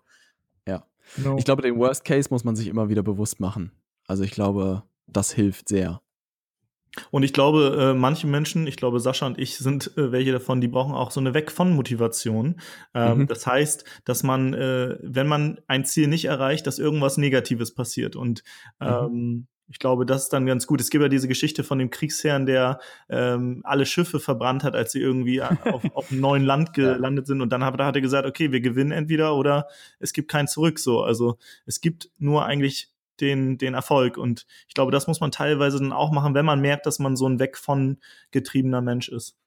[0.67, 0.85] Ja.
[1.17, 1.37] No.
[1.37, 3.71] Ich glaube, den Worst Case muss man sich immer wieder bewusst machen.
[4.07, 6.01] Also ich glaube, das hilft sehr.
[7.09, 10.61] Und ich glaube, äh, manche Menschen, ich glaube, Sascha und ich sind äh, welche davon,
[10.61, 12.61] die brauchen auch so eine Weg von Motivation.
[12.93, 13.27] Ähm, mhm.
[13.27, 18.15] Das heißt, dass man, äh, wenn man ein Ziel nicht erreicht, dass irgendwas Negatives passiert.
[18.15, 18.43] Und
[18.79, 19.47] mhm.
[19.69, 20.81] Ich glaube, das ist dann ganz gut.
[20.81, 24.91] Es gibt ja diese Geschichte von dem Kriegsherrn, der ähm, alle Schiffe verbrannt hat, als
[24.91, 27.41] sie irgendwie auf, auf einem neuen Land gelandet sind.
[27.41, 29.67] Und dann hat, hat er gesagt, okay, wir gewinnen entweder oder
[29.99, 30.79] es gibt kein Zurück.
[30.79, 34.17] So, also es gibt nur eigentlich den, den Erfolg.
[34.17, 37.15] Und ich glaube, das muss man teilweise dann auch machen, wenn man merkt, dass man
[37.15, 37.97] so ein weg von
[38.31, 39.37] getriebener Mensch ist.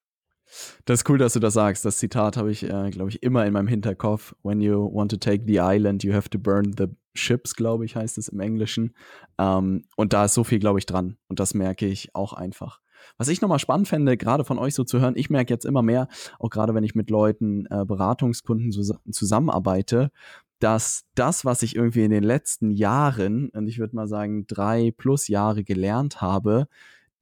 [0.84, 1.84] Das ist cool, dass du das sagst.
[1.84, 4.34] Das Zitat habe ich, äh, glaube ich, immer in meinem Hinterkopf.
[4.42, 7.96] When you want to take the island, you have to burn the ships, glaube ich,
[7.96, 8.94] heißt es im Englischen.
[9.38, 11.16] Ähm, und da ist so viel, glaube ich, dran.
[11.28, 12.80] Und das merke ich auch einfach.
[13.18, 15.82] Was ich nochmal spannend fände, gerade von euch so zu hören, ich merke jetzt immer
[15.82, 20.10] mehr, auch gerade wenn ich mit Leuten, äh, Beratungskunden zus zusammenarbeite,
[20.58, 24.92] dass das, was ich irgendwie in den letzten Jahren, und ich würde mal sagen drei
[24.96, 26.68] plus Jahre gelernt habe,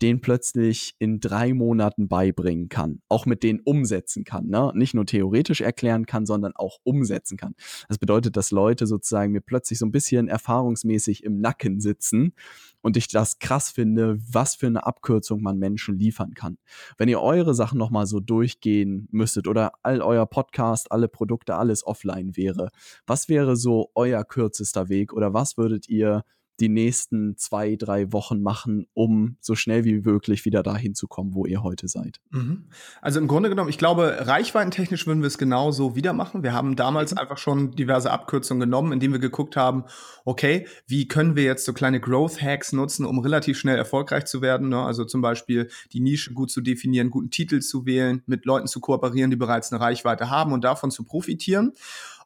[0.03, 4.73] den plötzlich in drei Monaten beibringen kann, auch mit denen umsetzen kann, ne?
[4.75, 7.55] nicht nur theoretisch erklären kann, sondern auch umsetzen kann.
[7.89, 12.35] Das bedeutet, dass Leute sozusagen mir plötzlich so ein bisschen erfahrungsmäßig im Nacken sitzen
[12.83, 16.59] und ich das krass finde, was für eine Abkürzung man Menschen liefern kann.
[16.99, 21.87] Wenn ihr eure Sachen nochmal so durchgehen müsstet oder all euer Podcast, alle Produkte, alles
[21.87, 22.71] offline wäre,
[23.07, 26.25] was wäre so euer kürzester Weg oder was würdet ihr
[26.61, 31.35] die nächsten zwei, drei Wochen machen, um so schnell wie möglich wieder dahin zu kommen,
[31.35, 32.21] wo ihr heute seid?
[32.31, 32.65] Mhm.
[33.03, 36.43] Also im Grunde genommen, ich glaube, reichweitentechnisch würden wir es genauso wieder machen.
[36.43, 37.19] Wir haben damals mhm.
[37.19, 39.85] einfach schon diverse Abkürzungen genommen, indem wir geguckt haben,
[40.25, 44.41] okay, wie können wir jetzt so kleine Growth Hacks nutzen, um relativ schnell erfolgreich zu
[44.41, 44.69] werden?
[44.69, 44.81] Ne?
[44.81, 48.81] Also zum Beispiel die Nische gut zu definieren, guten Titel zu wählen, mit Leuten zu
[48.81, 51.73] kooperieren, die bereits eine Reichweite haben und davon zu profitieren.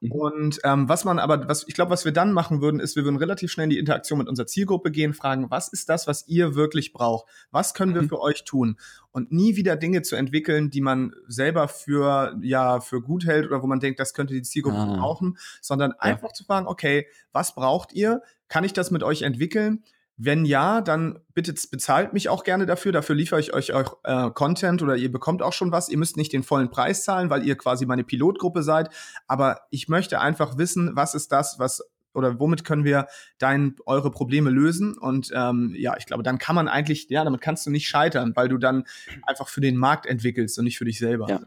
[0.01, 0.13] Mhm.
[0.13, 3.05] Und ähm, was man aber, was ich glaube, was wir dann machen würden, ist, wir
[3.05, 6.27] würden relativ schnell in die Interaktion mit unserer Zielgruppe gehen, fragen, was ist das, was
[6.29, 7.29] ihr wirklich braucht?
[7.51, 8.09] Was können wir mhm.
[8.09, 8.77] für euch tun?
[9.11, 13.63] Und nie wieder Dinge zu entwickeln, die man selber für ja für gut hält oder
[13.63, 14.97] wo man denkt, das könnte die Zielgruppe ah.
[14.97, 15.99] brauchen, sondern ja.
[16.01, 18.23] einfach zu fragen, okay, was braucht ihr?
[18.49, 19.83] Kann ich das mit euch entwickeln?
[20.21, 22.91] Wenn ja, dann bitte bezahlt mich auch gerne dafür.
[22.91, 25.89] Dafür liefere ich euch auch äh, Content oder ihr bekommt auch schon was.
[25.89, 28.91] Ihr müsst nicht den vollen Preis zahlen, weil ihr quasi meine Pilotgruppe seid.
[29.29, 31.83] Aber ich möchte einfach wissen, was ist das, was
[32.15, 33.07] oder womit können wir
[33.39, 34.99] dein, eure Probleme lösen?
[34.99, 38.33] Und ähm, ja, ich glaube, dann kann man eigentlich, ja, damit kannst du nicht scheitern,
[38.35, 38.85] weil du dann
[39.23, 41.29] einfach für den Markt entwickelst und nicht für dich selber.
[41.29, 41.41] Ja.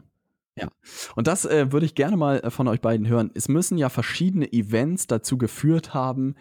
[0.54, 0.68] Ja,
[1.16, 3.30] und das äh, würde ich gerne mal äh, von euch beiden hören.
[3.32, 6.34] Es müssen ja verschiedene Events dazu geführt haben,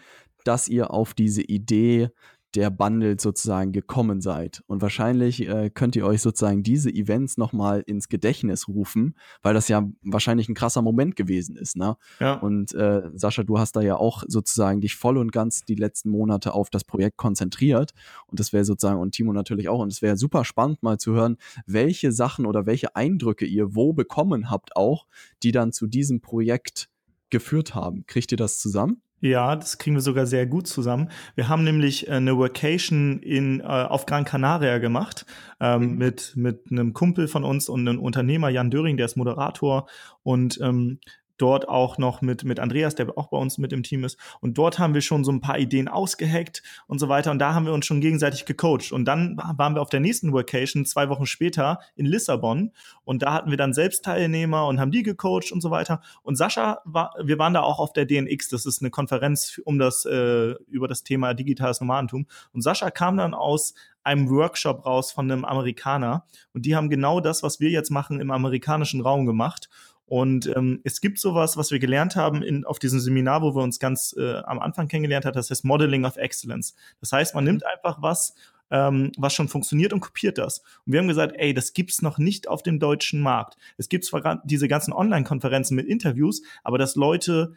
[0.43, 2.10] dass ihr auf diese Idee
[2.56, 4.62] der Bundle sozusagen gekommen seid.
[4.67, 9.67] Und wahrscheinlich äh, könnt ihr euch sozusagen diese Events nochmal ins Gedächtnis rufen, weil das
[9.67, 11.77] ja wahrscheinlich ein krasser Moment gewesen ist.
[11.77, 11.95] Ne?
[12.19, 12.36] Ja.
[12.36, 16.10] Und äh, Sascha, du hast da ja auch sozusagen dich voll und ganz die letzten
[16.10, 17.91] Monate auf das Projekt konzentriert.
[18.27, 21.13] Und das wäre sozusagen, und Timo natürlich auch, und es wäre super spannend mal zu
[21.13, 25.08] hören, welche Sachen oder welche Eindrücke ihr wo bekommen habt auch,
[25.43, 26.89] die dann zu diesem Projekt
[27.30, 28.06] geführt haben.
[28.08, 29.01] Kriegt ihr das zusammen?
[29.21, 31.10] Ja, das kriegen wir sogar sehr gut zusammen.
[31.36, 35.27] Wir haben nämlich äh, eine Vacation in, äh, auf Gran Canaria gemacht
[35.60, 35.97] ähm, mhm.
[35.97, 39.88] mit, mit einem Kumpel von uns und einem Unternehmer, Jan Döring, der ist Moderator.
[40.23, 40.99] Und ähm,
[41.41, 44.17] dort auch noch mit, mit Andreas, der auch bei uns mit im Team ist.
[44.39, 47.32] Und dort haben wir schon so ein paar Ideen ausgeheckt und so weiter.
[47.32, 48.91] Und da haben wir uns schon gegenseitig gecoacht.
[48.91, 52.71] Und dann waren wir auf der nächsten Vacation zwei Wochen später in Lissabon.
[53.04, 56.01] Und da hatten wir dann selbst Teilnehmer und haben die gecoacht und so weiter.
[56.23, 58.49] Und Sascha war, wir waren da auch auf der DNX.
[58.49, 62.27] Das ist eine Konferenz um das, äh, über das Thema digitales Nomadentum.
[62.54, 63.73] Und Sascha kam dann aus
[64.04, 66.25] einem Workshop raus von einem Amerikaner.
[66.54, 69.69] Und die haben genau das, was wir jetzt machen, im amerikanischen Raum gemacht.
[70.12, 73.63] Und ähm, es gibt sowas, was wir gelernt haben in, auf diesem Seminar, wo wir
[73.63, 76.76] uns ganz äh, am Anfang kennengelernt haben, das heißt Modeling of Excellence.
[77.00, 78.36] Das heißt, man nimmt einfach was,
[78.71, 80.63] ähm, was schon funktioniert und kopiert das.
[80.86, 83.56] Und wir haben gesagt, ey, das gibt's noch nicht auf dem deutschen Markt.
[83.78, 87.54] Es gibt zwar diese ganzen Online-Konferenzen mit Interviews, aber dass Leute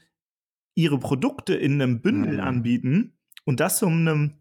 [0.76, 2.40] ihre Produkte in einem Bündel mhm.
[2.40, 3.14] anbieten
[3.44, 4.34] und das um einem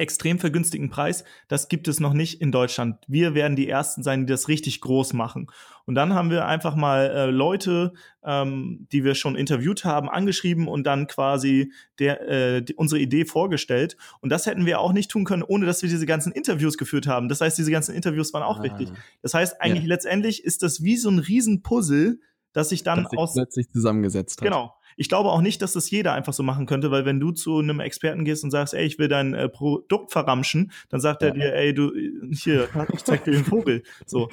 [0.00, 2.98] extrem vergünstigen Preis, das gibt es noch nicht in Deutschland.
[3.06, 5.48] Wir werden die Ersten sein, die das richtig groß machen.
[5.84, 7.92] Und dann haben wir einfach mal äh, Leute,
[8.24, 13.24] ähm, die wir schon interviewt haben, angeschrieben und dann quasi der, äh, die, unsere Idee
[13.24, 13.96] vorgestellt.
[14.20, 17.06] Und das hätten wir auch nicht tun können, ohne dass wir diese ganzen Interviews geführt
[17.06, 17.28] haben.
[17.28, 18.62] Das heißt, diese ganzen Interviews waren auch ah.
[18.62, 18.88] wichtig.
[19.22, 19.88] Das heißt, eigentlich ja.
[19.88, 22.18] letztendlich ist das wie so ein Riesenpuzzle,
[22.52, 24.44] das sich dann das sich aus plötzlich zusammengesetzt hat.
[24.44, 24.74] Genau.
[24.96, 27.58] Ich glaube auch nicht, dass das jeder einfach so machen könnte, weil wenn du zu
[27.58, 31.28] einem Experten gehst und sagst, ey, ich will dein äh, Produkt verramschen, dann sagt ja.
[31.28, 31.92] er dir, ey, du,
[32.32, 33.82] hier, ich zeig dir den Vogel.
[34.06, 34.28] So.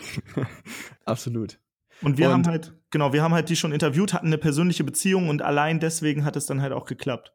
[1.05, 1.59] Absolut.
[2.01, 4.83] Und wir und haben halt, genau, wir haben halt die schon interviewt, hatten eine persönliche
[4.83, 7.33] Beziehung und allein deswegen hat es dann halt auch geklappt.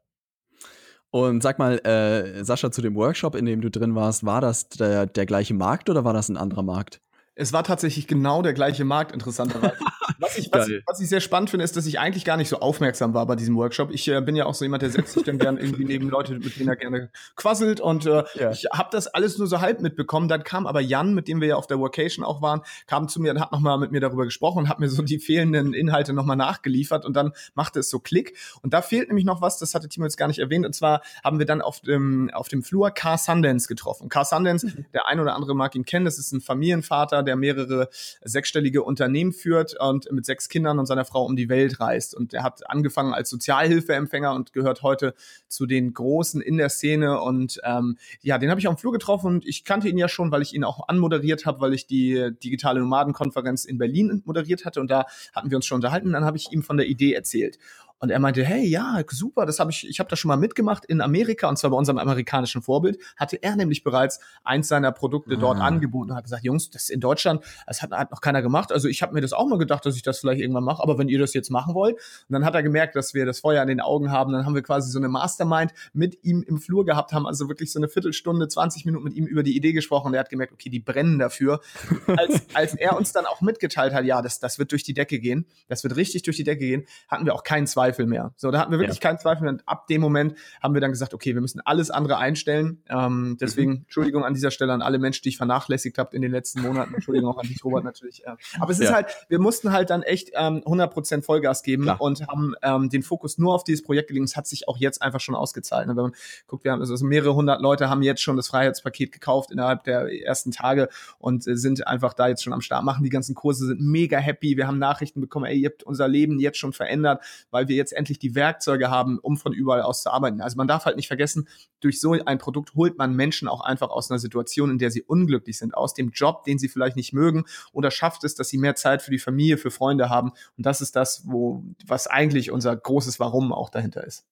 [1.11, 4.69] Und sag mal, äh, Sascha, zu dem Workshop, in dem du drin warst, war das
[4.69, 7.01] der, der gleiche Markt oder war das ein anderer Markt?
[7.35, 9.77] Es war tatsächlich genau der gleiche Markt, interessanterweise.
[10.19, 12.59] was, ich, was, was, ich sehr spannend finde, ist, dass ich eigentlich gar nicht so
[12.59, 13.91] aufmerksam war bei diesem Workshop.
[13.91, 16.33] Ich äh, bin ja auch so jemand, der setzt sich dann gerne irgendwie neben Leute,
[16.33, 17.81] mit denen er gerne quasselt.
[17.81, 18.51] Und äh, ja.
[18.51, 20.27] ich habe das alles nur so halb mitbekommen.
[20.27, 23.21] Dann kam aber Jan, mit dem wir ja auf der Workation auch waren, kam zu
[23.21, 26.13] mir und hat nochmal mit mir darüber gesprochen und hat mir so die fehlenden Inhalte
[26.13, 27.05] nochmal nachgeliefert.
[27.05, 28.37] Und dann machte es so Klick.
[28.61, 30.65] Und da fehlt nämlich noch was, das hatte Timo jetzt gar nicht erwähnt.
[30.65, 34.09] Und zwar haben wir dann auf dem, auf dem Flur Car Sundance getroffen.
[34.09, 34.85] Car Sundance, mhm.
[34.93, 37.89] der ein oder andere mag ihn kennen, das ist ein Familienvater, der mehrere
[38.23, 42.13] sechsstellige Unternehmen führt und mit sechs Kindern und seiner Frau um die Welt reist.
[42.13, 45.13] Und er hat angefangen als Sozialhilfeempfänger und gehört heute
[45.47, 47.21] zu den Großen in der Szene.
[47.21, 50.09] Und ähm, ja, den habe ich auf dem Flur getroffen und ich kannte ihn ja
[50.09, 54.65] schon, weil ich ihn auch anmoderiert habe, weil ich die digitale Nomadenkonferenz in Berlin moderiert
[54.65, 54.81] hatte.
[54.81, 56.11] Und da hatten wir uns schon unterhalten.
[56.11, 57.57] Dann habe ich ihm von der Idee erzählt.
[58.03, 60.83] Und er meinte, hey, ja, super, das habe ich, ich habe das schon mal mitgemacht
[60.83, 65.35] in Amerika und zwar bei unserem amerikanischen Vorbild, hatte er nämlich bereits eins seiner Produkte
[65.35, 65.39] ah.
[65.39, 68.41] dort angeboten und hat gesagt, Jungs, das ist in Deutschland, das hat, hat noch keiner
[68.41, 68.73] gemacht.
[68.73, 70.97] Also ich habe mir das auch mal gedacht, dass ich das vielleicht irgendwann mache, aber
[70.97, 73.61] wenn ihr das jetzt machen wollt, und dann hat er gemerkt, dass wir das Feuer
[73.61, 76.83] an den Augen haben, dann haben wir quasi so eine Mastermind mit ihm im Flur
[76.83, 80.07] gehabt, haben also wirklich so eine Viertelstunde, 20 Minuten mit ihm über die Idee gesprochen
[80.07, 81.61] und er hat gemerkt, okay, die brennen dafür.
[82.07, 85.19] als, als er uns dann auch mitgeteilt hat, ja, das, das wird durch die Decke
[85.19, 88.33] gehen, das wird richtig durch die Decke gehen, hatten wir auch keinen Zweifel Zweifel mehr.
[88.35, 89.09] So, da hatten wir wirklich ja.
[89.09, 89.51] keinen Zweifel mehr.
[89.51, 92.81] Und ab dem Moment haben wir dann gesagt, okay, wir müssen alles andere einstellen.
[92.89, 93.77] Ähm, deswegen mhm.
[93.83, 96.93] Entschuldigung an dieser Stelle an alle Menschen, die ich vernachlässigt habe in den letzten Monaten.
[96.95, 98.25] Entschuldigung auch an dich, Robert, natürlich.
[98.25, 98.31] Äh.
[98.59, 98.95] Aber es ist ja.
[98.95, 102.01] halt, wir mussten halt dann echt ähm, 100% Vollgas geben Klar.
[102.01, 104.25] und haben ähm, den Fokus nur auf dieses Projekt gelegt.
[104.25, 105.87] Es hat sich auch jetzt einfach schon ausgezahlt.
[105.87, 105.95] Ne?
[105.95, 106.15] Wenn man
[106.47, 110.09] guckt, wir haben also mehrere hundert Leute haben jetzt schon das Freiheitspaket gekauft innerhalb der
[110.23, 113.65] ersten Tage und äh, sind einfach da jetzt schon am Start, machen die ganzen Kurse,
[113.67, 114.57] sind mega happy.
[114.57, 117.93] Wir haben Nachrichten bekommen, ey, ihr habt unser Leben jetzt schon verändert, weil wir jetzt
[117.93, 120.41] endlich die Werkzeuge haben, um von überall aus zu arbeiten.
[120.41, 121.47] Also man darf halt nicht vergessen,
[121.81, 125.03] durch so ein Produkt holt man Menschen auch einfach aus einer Situation, in der sie
[125.03, 128.57] unglücklich sind, aus dem Job, den sie vielleicht nicht mögen, oder schafft es, dass sie
[128.57, 130.31] mehr Zeit für die Familie, für Freunde haben.
[130.57, 134.25] Und das ist das, wo, was eigentlich unser großes Warum auch dahinter ist.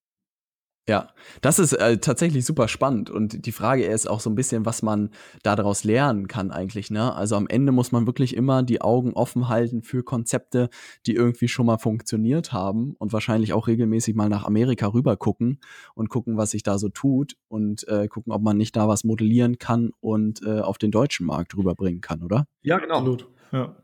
[0.89, 1.10] Ja,
[1.41, 4.82] das ist äh, tatsächlich super spannend und die Frage ist auch so ein bisschen, was
[4.82, 5.12] man
[5.44, 6.89] daraus lernen kann eigentlich.
[6.89, 7.13] Ne?
[7.13, 10.70] Also am Ende muss man wirklich immer die Augen offen halten für Konzepte,
[11.06, 15.60] die irgendwie schon mal funktioniert haben und wahrscheinlich auch regelmäßig mal nach Amerika rüber gucken
[15.94, 19.04] und gucken, was sich da so tut und äh, gucken, ob man nicht da was
[19.04, 22.48] modellieren kann und äh, auf den deutschen Markt rüberbringen kann, oder?
[22.63, 22.98] Ja, genau.
[22.98, 23.28] Absolut.
[23.52, 23.76] Ja.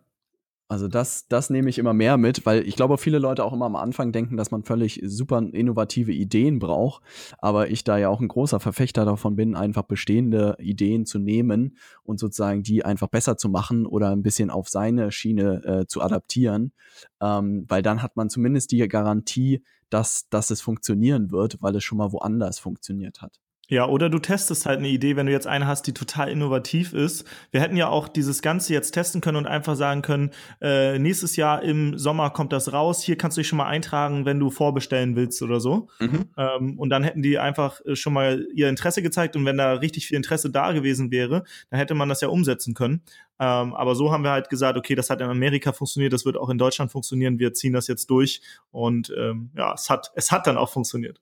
[0.69, 3.67] Also das, das nehme ich immer mehr mit, weil ich glaube, viele Leute auch immer
[3.67, 7.03] am Anfang denken, dass man völlig super innovative Ideen braucht.
[7.37, 11.77] Aber ich da ja auch ein großer Verfechter davon bin, einfach bestehende Ideen zu nehmen
[12.03, 16.01] und sozusagen die einfach besser zu machen oder ein bisschen auf seine Schiene äh, zu
[16.01, 16.73] adaptieren.
[17.21, 21.85] Ähm, weil dann hat man zumindest die Garantie, dass, dass es funktionieren wird, weil es
[21.85, 23.39] schon mal woanders funktioniert hat.
[23.69, 26.93] Ja, oder du testest halt eine Idee, wenn du jetzt eine hast, die total innovativ
[26.93, 27.25] ist.
[27.51, 31.35] Wir hätten ja auch dieses Ganze jetzt testen können und einfach sagen können, äh, nächstes
[31.35, 34.49] Jahr im Sommer kommt das raus, hier kannst du dich schon mal eintragen, wenn du
[34.49, 35.89] vorbestellen willst oder so.
[35.99, 36.29] Mhm.
[36.37, 39.73] Ähm, und dann hätten die einfach äh, schon mal ihr Interesse gezeigt und wenn da
[39.73, 43.01] richtig viel Interesse da gewesen wäre, dann hätte man das ja umsetzen können.
[43.37, 46.37] Ähm, aber so haben wir halt gesagt, okay, das hat in Amerika funktioniert, das wird
[46.37, 50.31] auch in Deutschland funktionieren, wir ziehen das jetzt durch und ähm, ja, es hat, es
[50.31, 51.19] hat dann auch funktioniert.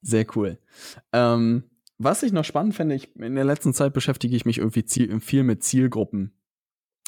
[0.00, 0.58] Sehr cool.
[1.12, 1.64] Ähm,
[1.98, 5.42] was ich noch spannend finde, ich, in der letzten Zeit beschäftige ich mich irgendwie viel
[5.42, 6.32] mit Zielgruppen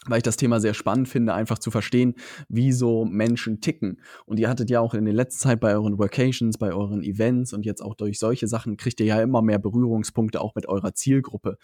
[0.06, 2.14] weil ich das Thema sehr spannend finde, einfach zu verstehen,
[2.48, 4.00] wie so Menschen ticken.
[4.26, 7.52] Und ihr hattet ja auch in der letzten Zeit bei euren Workations, bei euren Events
[7.52, 10.94] und jetzt auch durch solche Sachen kriegt ihr ja immer mehr Berührungspunkte auch mit eurer
[10.94, 11.58] Zielgruppe.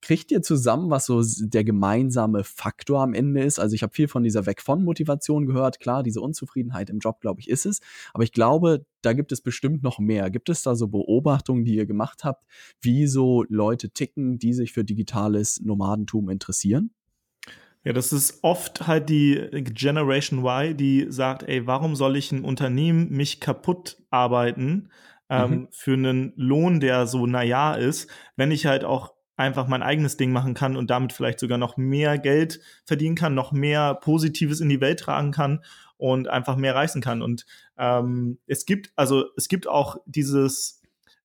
[0.00, 3.58] Kriegt ihr zusammen, was so der gemeinsame Faktor am Ende ist?
[3.58, 5.80] Also ich habe viel von dieser Weg von Motivation gehört.
[5.80, 7.80] Klar, diese Unzufriedenheit im Job, glaube ich, ist es.
[8.12, 10.30] Aber ich glaube, da gibt es bestimmt noch mehr.
[10.30, 12.44] Gibt es da so Beobachtungen, die ihr gemacht habt,
[12.80, 16.90] wie so Leute ticken, die sich für digitales Nomadentum interessieren?
[17.84, 22.44] Ja, das ist oft halt die Generation Y, die sagt, ey, warum soll ich ein
[22.44, 24.90] Unternehmen mich kaputt arbeiten
[25.28, 25.68] ähm, mhm.
[25.72, 30.30] für einen Lohn, der so naja ist, wenn ich halt auch einfach mein eigenes Ding
[30.30, 34.68] machen kann und damit vielleicht sogar noch mehr Geld verdienen kann, noch mehr Positives in
[34.68, 35.64] die Welt tragen kann
[35.96, 37.22] und einfach mehr reißen kann.
[37.22, 37.46] Und
[37.78, 40.81] ähm, es gibt, also es gibt auch dieses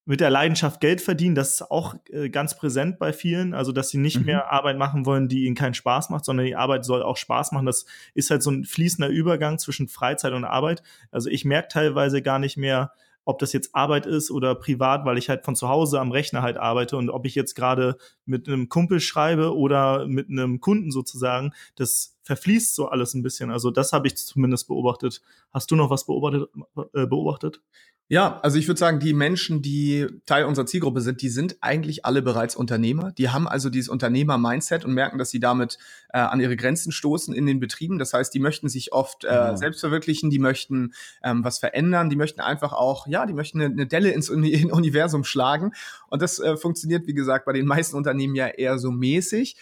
[0.08, 3.54] mit der Leidenschaft Geld verdienen, das ist auch äh, ganz präsent bei vielen.
[3.54, 4.26] Also, dass sie nicht mhm.
[4.26, 7.52] mehr Arbeit machen wollen, die ihnen keinen Spaß macht, sondern die Arbeit soll auch Spaß
[7.52, 7.66] machen.
[7.66, 10.82] Das ist halt so ein fließender Übergang zwischen Freizeit und Arbeit.
[11.12, 12.94] Also, ich merke teilweise gar nicht mehr,
[13.26, 16.42] ob das jetzt Arbeit ist oder privat, weil ich halt von zu Hause am Rechner
[16.42, 20.92] halt arbeite und ob ich jetzt gerade mit einem Kumpel schreibe oder mit einem Kunden
[20.92, 23.52] sozusagen, das verfließt so alles ein bisschen.
[23.52, 25.22] Also das habe ich zumindest beobachtet.
[25.52, 26.50] Hast du noch was beobachtet?
[26.94, 27.62] Äh, beobachtet?
[28.10, 32.06] Ja, also ich würde sagen, die Menschen, die Teil unserer Zielgruppe sind, die sind eigentlich
[32.06, 33.12] alle bereits Unternehmer.
[33.12, 35.78] Die haben also dieses Unternehmer-Mindset und merken, dass sie damit
[36.14, 38.00] äh, an ihre Grenzen stoßen in den Betrieben.
[38.00, 39.58] Das heißt, die möchten sich oft äh, ja.
[39.58, 43.74] selbst verwirklichen, die möchten ähm, was verändern, die möchten einfach auch, ja, die möchten eine,
[43.74, 45.74] eine Delle ins Uni Universum schlagen.
[46.10, 49.58] Und das äh, funktioniert, wie gesagt, bei den meisten Unternehmen ja eher so mäßig.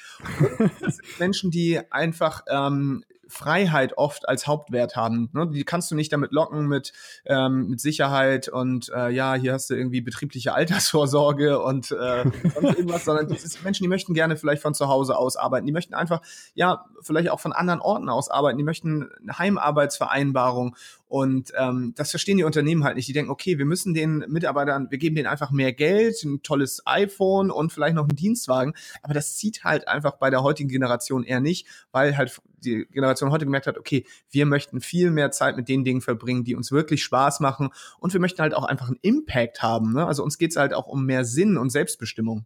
[0.82, 5.30] Das sind Menschen, die einfach ähm, Freiheit oft als Hauptwert haben.
[5.34, 5.50] Ne?
[5.50, 6.94] Die kannst du nicht damit locken mit,
[7.26, 12.24] ähm, mit Sicherheit und äh, ja, hier hast du irgendwie betriebliche Altersvorsorge und äh,
[12.62, 15.66] irgendwas, sondern diese Menschen, die möchten gerne vielleicht von zu Hause aus arbeiten.
[15.66, 16.22] Die möchten einfach,
[16.54, 18.58] ja, vielleicht auch von anderen Orten aus arbeiten.
[18.58, 20.76] Die möchten eine Heimarbeitsvereinbarung
[21.08, 23.08] und ähm, das verstehen die Unternehmen halt nicht.
[23.08, 26.82] Die denken, okay, wir müssen den Mitarbeitern, wir geben denen einfach mehr Geld, ein tolles
[26.86, 28.74] iPhone und vielleicht noch einen Dienstwagen.
[29.02, 33.32] Aber das zieht halt einfach bei der heutigen Generation eher nicht, weil halt die Generation
[33.32, 36.72] heute gemerkt hat, okay, wir möchten viel mehr Zeit mit den Dingen verbringen, die uns
[36.72, 37.70] wirklich Spaß machen.
[38.00, 39.94] Und wir möchten halt auch einfach einen Impact haben.
[39.94, 40.06] Ne?
[40.06, 42.46] Also uns geht es halt auch um mehr Sinn und Selbstbestimmung.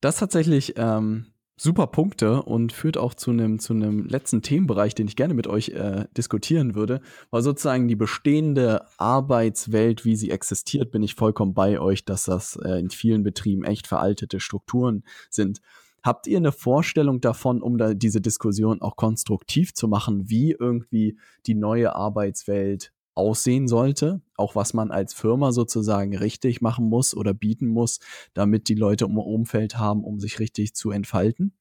[0.00, 1.26] Das tatsächlich ähm,
[1.56, 5.46] super Punkte und führt auch zu einem zu einem letzten Themenbereich, den ich gerne mit
[5.46, 7.00] euch äh, diskutieren würde,
[7.30, 12.56] weil sozusagen die bestehende Arbeitswelt, wie sie existiert, bin ich vollkommen bei euch, dass das
[12.56, 15.60] äh, in vielen Betrieben echt veraltete Strukturen sind.
[16.02, 21.18] Habt ihr eine Vorstellung davon, um da diese Diskussion auch konstruktiv zu machen, wie irgendwie
[21.46, 27.34] die neue Arbeitswelt aussehen sollte, auch was man als Firma sozusagen richtig machen muss oder
[27.34, 28.00] bieten muss,
[28.34, 31.52] damit die Leute im Umfeld haben, um sich richtig zu entfalten?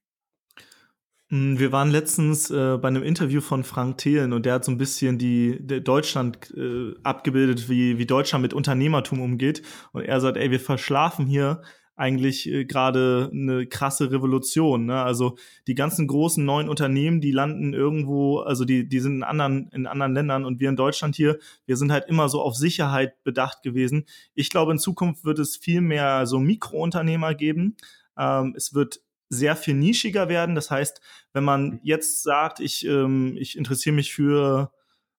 [1.31, 4.71] Hm, wir waren letztens äh, bei einem Interview von Frank Thelen und der hat so
[4.71, 9.61] ein bisschen die Deutschland äh, abgebildet, wie, wie Deutschland mit Unternehmertum umgeht.
[9.93, 11.61] Und er sagt, ey, wir verschlafen hier
[11.95, 14.85] eigentlich äh, gerade eine krasse Revolution.
[14.85, 15.01] Ne?
[15.01, 19.69] Also die ganzen großen neuen Unternehmen, die landen irgendwo, also die, die sind in anderen,
[19.71, 23.23] in anderen Ländern und wir in Deutschland hier, wir sind halt immer so auf Sicherheit
[23.23, 24.05] bedacht gewesen.
[24.33, 27.77] Ich glaube, in Zukunft wird es viel mehr so Mikrounternehmer geben.
[28.17, 30.55] Ähm, es wird sehr viel nischiger werden.
[30.55, 31.01] Das heißt,
[31.33, 34.71] wenn man jetzt sagt, ich, ähm, ich interessiere mich für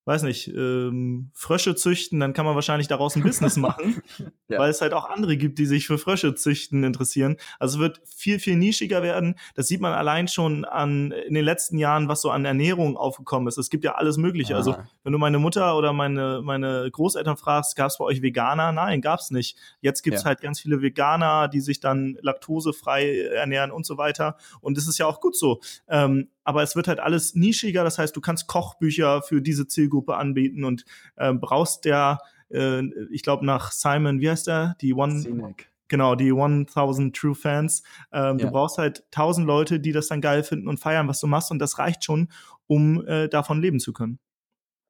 [0.05, 4.03] weiß nicht, ähm, Frösche züchten, dann kann man wahrscheinlich daraus ein Business machen,
[4.49, 4.59] ja.
[4.59, 7.37] weil es halt auch andere gibt, die sich für Frösche züchten interessieren.
[7.59, 9.37] Also es wird viel, viel nischiger werden.
[9.55, 13.47] Das sieht man allein schon an in den letzten Jahren, was so an Ernährung aufgekommen
[13.47, 13.59] ist.
[13.59, 14.57] Es gibt ja alles Mögliche.
[14.57, 14.73] Also ah.
[14.73, 18.73] Also wenn du meine Mutter oder meine, meine Großeltern fragst, gab es bei euch Veganer?
[18.73, 19.57] Nein, gab es nicht.
[19.81, 20.29] Jetzt gibt es ja.
[20.29, 24.37] halt ganz viele Veganer, die sich dann laktosefrei ernähren und so weiter.
[24.61, 25.61] Und das ist ja auch gut so.
[25.89, 27.85] Ähm, aber es wird halt alles nischiger.
[27.85, 30.85] Das heißt, du kannst Kochbücher für diese Zielgruppe anbieten und
[31.17, 32.19] äh, brauchst der,
[32.51, 34.77] äh, ich glaube nach Simon, wie heißt der?
[34.81, 35.21] Die One.
[35.21, 35.71] Sinek.
[35.89, 37.83] Genau, die 1000 True Fans.
[38.13, 38.47] Ähm, ja.
[38.47, 41.51] Du brauchst halt 1000 Leute, die das dann geil finden und feiern, was du machst.
[41.51, 42.29] Und das reicht schon,
[42.67, 44.19] um äh, davon leben zu können.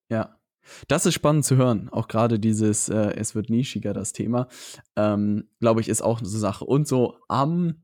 [0.08, 0.36] Ja,
[0.88, 1.88] das ist spannend zu hören.
[1.90, 4.48] Auch gerade dieses, äh, es wird nischiger, das Thema,
[4.96, 6.64] ähm, glaube ich, ist auch so eine Sache.
[6.64, 7.82] Und so am,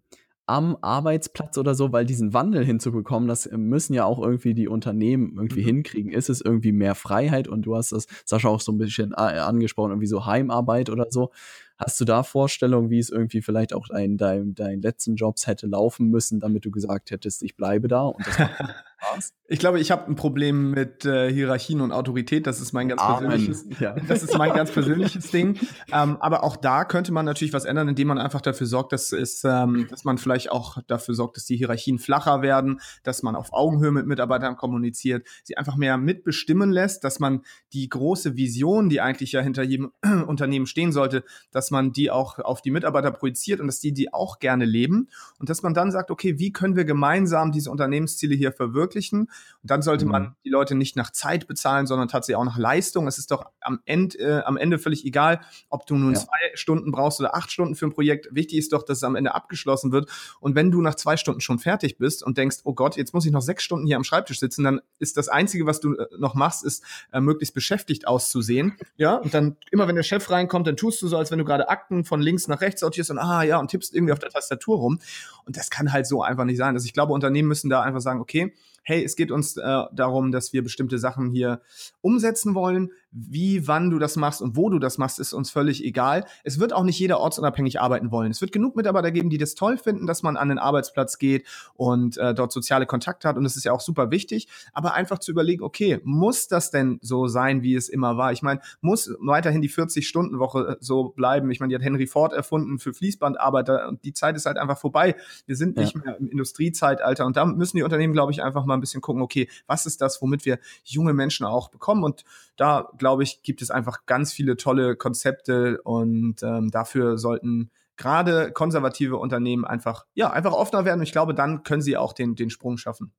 [0.48, 5.34] am Arbeitsplatz oder so, weil diesen Wandel hinzubekommen, das müssen ja auch irgendwie die Unternehmen
[5.37, 5.66] irgendwie mhm.
[5.66, 6.12] hinkriegen.
[6.12, 7.48] Ist es irgendwie mehr Freiheit?
[7.48, 11.30] Und du hast das, Sascha, auch so ein bisschen angesprochen, irgendwie so Heimarbeit oder so.
[11.79, 15.69] Hast du da Vorstellungen, wie es irgendwie vielleicht auch in deinen dein letzten Jobs hätte
[15.69, 18.59] laufen müssen, damit du gesagt hättest, ich bleibe da und das macht
[18.99, 19.35] Spaß?
[19.51, 22.47] Ich glaube, ich habe ein Problem mit äh, Hierarchien und Autorität.
[22.47, 23.29] Das ist mein ganz Amen.
[23.29, 23.95] persönliches, ja.
[24.07, 25.59] das ist mein ganz persönliches Ding.
[25.93, 29.12] Ähm, aber auch da könnte man natürlich was ändern, indem man einfach dafür sorgt, dass
[29.12, 33.37] es, ähm, dass man vielleicht auch dafür sorgt, dass die Hierarchien flacher werden, dass man
[33.37, 38.88] auf Augenhöhe mit Mitarbeitern kommuniziert, sie einfach mehr mitbestimmen lässt, dass man die große Vision,
[38.88, 39.93] die eigentlich ja hinter jedem
[40.27, 44.12] Unternehmen stehen sollte, dass man die auch auf die Mitarbeiter projiziert und dass die die
[44.12, 48.35] auch gerne leben und dass man dann sagt, okay, wie können wir gemeinsam diese Unternehmensziele
[48.35, 49.20] hier verwirklichen?
[49.20, 50.11] Und dann sollte mhm.
[50.11, 53.07] man die Leute nicht nach Zeit bezahlen, sondern tatsächlich auch nach Leistung.
[53.07, 56.20] Es ist doch am Ende, äh, am Ende völlig egal, ob du nun ja.
[56.20, 58.28] zwei Stunden brauchst oder acht Stunden für ein Projekt.
[58.33, 60.09] Wichtig ist doch, dass es am Ende abgeschlossen wird.
[60.40, 63.26] Und wenn du nach zwei Stunden schon fertig bist und denkst, oh Gott, jetzt muss
[63.26, 66.07] ich noch sechs Stunden hier am Schreibtisch sitzen, dann ist das Einzige, was du äh,
[66.18, 68.76] noch machst, ist äh, möglichst beschäftigt auszusehen.
[68.96, 71.44] Ja, und dann immer, wenn der Chef reinkommt, dann tust du so, als wenn du
[71.44, 74.31] gerade Akten von links nach rechts sortierst und ah ja, und tippst irgendwie auf der
[74.31, 75.01] Tastatur rum.
[75.44, 76.75] Und das kann halt so einfach nicht sein.
[76.75, 80.33] Also ich glaube, Unternehmen müssen da einfach sagen, okay, hey, es geht uns äh, darum,
[80.33, 81.61] dass wir bestimmte Sachen hier
[82.01, 82.90] umsetzen wollen.
[83.11, 86.25] Wie, wann du das machst und wo du das machst, ist uns völlig egal.
[86.44, 88.31] Es wird auch nicht jeder ortsunabhängig arbeiten wollen.
[88.31, 91.47] Es wird genug Mitarbeiter geben, die das toll finden, dass man an den Arbeitsplatz geht
[91.75, 93.37] und äh, dort soziale Kontakte hat.
[93.37, 94.49] Und das ist ja auch super wichtig.
[94.73, 98.33] Aber einfach zu überlegen, okay, muss das denn so sein, wie es immer war?
[98.33, 101.51] Ich meine, muss weiterhin die 40-Stunden-Woche äh, so bleiben?
[101.51, 104.79] Ich meine, die hat Henry Ford erfunden für Fließbandarbeiter und die Zeit ist halt einfach
[104.79, 105.16] vorbei.
[105.47, 105.83] Wir sind ja.
[105.83, 109.01] nicht mehr im Industriezeitalter und da müssen die Unternehmen, glaube ich, einfach mal ein bisschen
[109.01, 112.05] gucken, okay, was ist das, womit wir junge Menschen auch bekommen?
[112.05, 112.25] Und
[112.57, 118.52] da, glaube ich, gibt es einfach ganz viele tolle Konzepte und ähm, dafür sollten gerade
[118.52, 121.02] konservative Unternehmen einfach, ja, einfach offener werden.
[121.02, 123.12] Ich glaube, dann können sie auch den, den Sprung schaffen.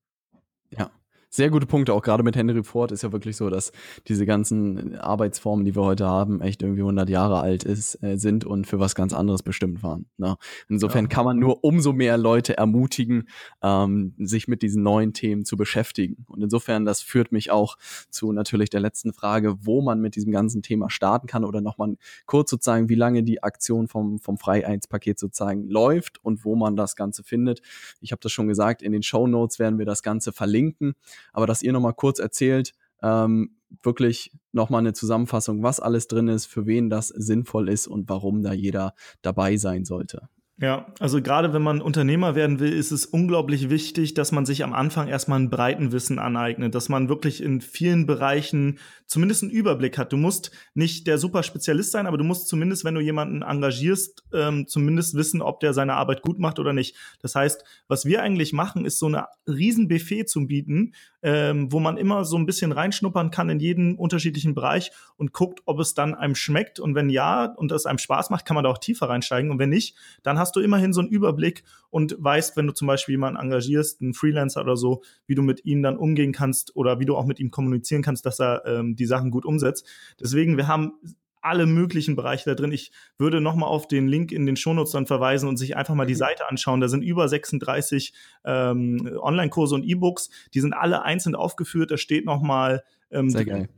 [0.69, 0.91] Ja,
[1.29, 3.71] sehr gute Punkte, auch gerade mit Henry Ford ist ja wirklich so, dass
[4.07, 8.45] diese ganzen Arbeitsformen, die wir heute haben, echt irgendwie 100 Jahre alt ist, äh, sind
[8.45, 10.07] und für was ganz anderes bestimmt waren.
[10.17, 10.37] Ne?
[10.69, 11.09] Insofern ja.
[11.09, 13.29] kann man nur umso mehr Leute ermutigen,
[13.61, 16.25] ähm, sich mit diesen neuen Themen zu beschäftigen.
[16.27, 17.77] Und insofern, das führt mich auch
[18.09, 21.95] zu natürlich der letzten Frage, wo man mit diesem ganzen Thema starten kann oder nochmal
[22.25, 26.95] kurz sozusagen, wie lange die Aktion vom, vom Freiheitspaket sozusagen läuft und wo man das
[26.95, 27.61] Ganze findet.
[28.01, 30.95] Ich habe das schon gesagt, in den Show Notes werden wir das Ganze verlinken.
[31.33, 36.47] Aber dass ihr nochmal kurz erzählt, ähm, wirklich nochmal eine Zusammenfassung, was alles drin ist,
[36.47, 40.29] für wen das sinnvoll ist und warum da jeder dabei sein sollte.
[40.61, 44.61] Ja, also gerade wenn man Unternehmer werden will, ist es unglaublich wichtig, dass man sich
[44.61, 49.53] am Anfang erstmal ein breiten Wissen aneignet, dass man wirklich in vielen Bereichen zumindest einen
[49.53, 50.11] Überblick hat.
[50.11, 54.25] Du musst nicht der super Spezialist sein, aber du musst zumindest, wenn du jemanden engagierst,
[54.33, 56.97] ähm, zumindest wissen, ob der seine Arbeit gut macht oder nicht.
[57.21, 61.79] Das heißt, was wir eigentlich machen, ist so eine riesen Buffet zu bieten, ähm, wo
[61.79, 65.93] man immer so ein bisschen reinschnuppern kann in jeden unterschiedlichen Bereich und guckt, ob es
[65.93, 66.79] dann einem schmeckt.
[66.79, 69.51] Und wenn ja und es einem Spaß macht, kann man da auch tiefer reinsteigen.
[69.51, 72.87] Und wenn nicht, dann hast du immerhin so einen Überblick und weißt, wenn du zum
[72.87, 76.99] Beispiel jemanden engagierst, einen Freelancer oder so, wie du mit ihm dann umgehen kannst oder
[76.99, 79.85] wie du auch mit ihm kommunizieren kannst, dass er ähm, die Sachen gut umsetzt.
[80.19, 80.93] Deswegen, wir haben
[81.41, 82.71] alle möglichen Bereiche da drin.
[82.71, 86.05] Ich würde nochmal auf den Link in den Shownotes dann verweisen und sich einfach mal
[86.05, 86.19] die mhm.
[86.19, 86.81] Seite anschauen.
[86.81, 88.13] Da sind über 36
[88.45, 90.29] ähm, Online-Kurse und E-Books.
[90.53, 91.91] Die sind alle einzeln aufgeführt.
[91.91, 93.33] Da steht nochmal, ähm,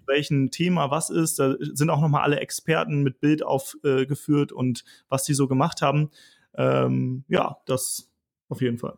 [0.08, 1.40] welchen Thema was ist.
[1.40, 5.82] Da sind auch nochmal alle Experten mit Bild aufgeführt äh, und was die so gemacht
[5.82, 6.10] haben.
[6.56, 8.10] Ähm, ja, das
[8.50, 8.98] auf jeden Fall.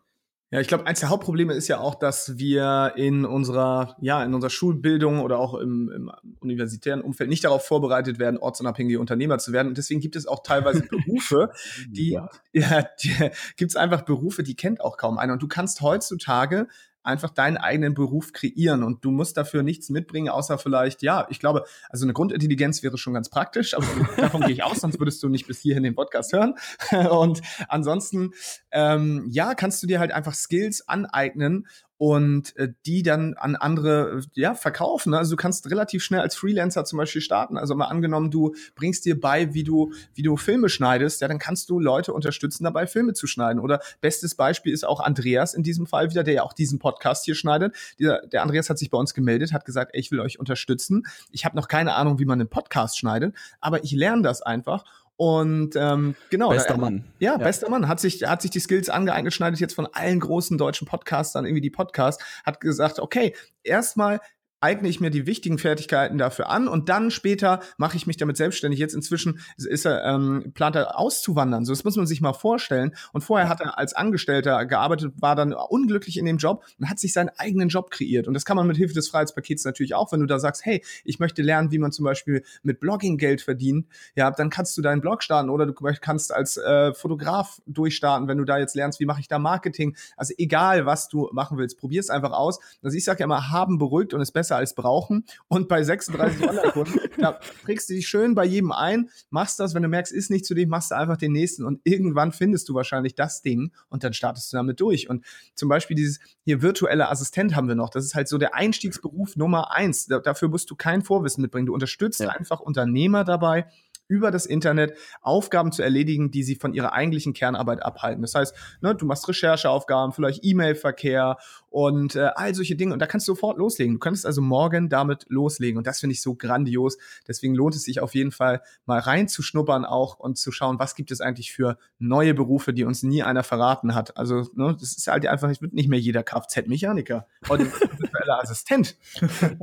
[0.54, 4.36] Ja, ich glaube, eins der Hauptprobleme ist ja auch, dass wir in unserer, ja, in
[4.36, 6.12] unserer Schulbildung oder auch im, im
[6.42, 9.70] universitären Umfeld nicht darauf vorbereitet werden, ortsunabhängige Unternehmer zu werden.
[9.70, 11.50] Und deswegen gibt es auch teilweise Berufe,
[11.88, 15.34] die, ja, ja die, gibt es einfach Berufe, die kennt auch kaum einer.
[15.34, 16.68] Und du kannst heutzutage
[17.04, 21.40] einfach deinen eigenen Beruf kreieren und du musst dafür nichts mitbringen, außer vielleicht, ja, ich
[21.40, 23.86] glaube, also eine Grundintelligenz wäre schon ganz praktisch, aber
[24.18, 26.56] davon gehe ich aus, sonst würdest du nicht bis hierhin den Podcast hören.
[27.10, 28.32] Und ansonsten,
[28.72, 31.68] ähm, ja, kannst du dir halt einfach Skills aneignen
[32.04, 35.14] und äh, die dann an andere ja, verkaufen.
[35.14, 37.58] Also du kannst relativ schnell als Freelancer zum Beispiel starten.
[37.58, 41.40] Also mal angenommen, du bringst dir bei, wie du, wie du Filme schneidest, ja, dann
[41.40, 43.62] kannst du Leute unterstützen dabei, Filme zu schneiden.
[43.62, 47.24] Oder bestes Beispiel ist auch Andreas in diesem Fall wieder, der ja auch diesen Podcast
[47.24, 47.74] hier schneidet.
[48.02, 51.04] Der, der Andreas hat sich bei uns gemeldet, hat gesagt, ey, ich will euch unterstützen.
[51.32, 54.84] Ich habe noch keine Ahnung, wie man einen Podcast schneidet, aber ich lerne das einfach
[55.16, 56.50] und ähm, genau.
[56.50, 57.04] Bester Mann.
[57.20, 57.88] Ja, ja, bester Mann.
[57.88, 61.62] Hat sich, hat sich die Skills angeeignet, schneidet jetzt von allen großen deutschen Podcastern irgendwie
[61.62, 64.20] die Podcasts, hat gesagt, okay, erstmal
[64.64, 68.38] eigne ich mir die wichtigen Fertigkeiten dafür an und dann später mache ich mich damit
[68.38, 68.80] selbstständig.
[68.80, 71.66] Jetzt inzwischen ist er, ähm, plant er auszuwandern.
[71.66, 72.96] So, das muss man sich mal vorstellen.
[73.12, 76.98] Und vorher hat er als Angestellter gearbeitet, war dann unglücklich in dem Job und hat
[76.98, 78.30] sich seinen eigenen Job kreiert.
[78.30, 80.82] Und das kann man mit Hilfe des Freiheitspakets natürlich auch, wenn du da sagst, hey,
[81.04, 84.82] ich möchte lernen, wie man zum Beispiel mit Blogging Geld verdient, ja, dann kannst du
[84.82, 89.02] deinen Blog starten oder du kannst als äh, Fotograf durchstarten, wenn du da jetzt lernst,
[89.02, 89.98] wie mache ich da Marketing.
[90.16, 92.60] Also egal, was du machen willst, probier es einfach aus.
[92.82, 95.26] Also ich sage ja immer, haben beruhigt und ist besser besser als brauchen.
[95.48, 99.84] Und bei 36 Online-Kunden, da prägst du dich schön bei jedem ein, machst das, wenn
[99.84, 102.74] du merkst, ist nicht zu dem, machst du einfach den nächsten und irgendwann findest du
[102.74, 105.10] wahrscheinlich das Ding und dann startest du damit durch.
[105.10, 105.26] Und
[105.56, 107.90] zum Beispiel dieses hier virtuelle Assistent haben wir noch.
[107.90, 110.08] Das ist halt so der Einstiegsberuf Nummer eins.
[110.08, 111.66] Da, dafür musst du kein Vorwissen mitbringen.
[111.68, 112.30] Du unterstützt ja.
[112.30, 113.66] einfach Unternehmer dabei,
[114.08, 118.22] über das Internet Aufgaben zu erledigen, die sie von ihrer eigentlichen Kernarbeit abhalten.
[118.22, 121.38] Das heißt, ne, du machst Rechercheaufgaben, vielleicht E-Mail-Verkehr
[121.70, 122.94] und äh, all solche Dinge.
[122.94, 123.96] Und da kannst du sofort loslegen.
[123.96, 125.78] Du könntest also morgen damit loslegen.
[125.78, 126.98] Und das finde ich so grandios.
[127.28, 131.12] Deswegen lohnt es sich auf jeden Fall mal reinzuschnuppern auch und zu schauen, was gibt
[131.12, 134.18] es eigentlich für neue Berufe, die uns nie einer verraten hat.
[134.18, 137.28] Also, ne, das ist halt einfach, ich wird nicht mehr jeder Kfz-Mechaniker.
[137.50, 137.66] Heute
[138.24, 138.96] virtueller Assistent.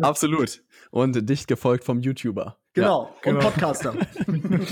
[0.03, 0.62] Absolut.
[0.91, 2.57] Und dicht gefolgt vom YouTuber.
[2.73, 3.39] Genau, ja, genau.
[3.39, 3.95] und Podcaster.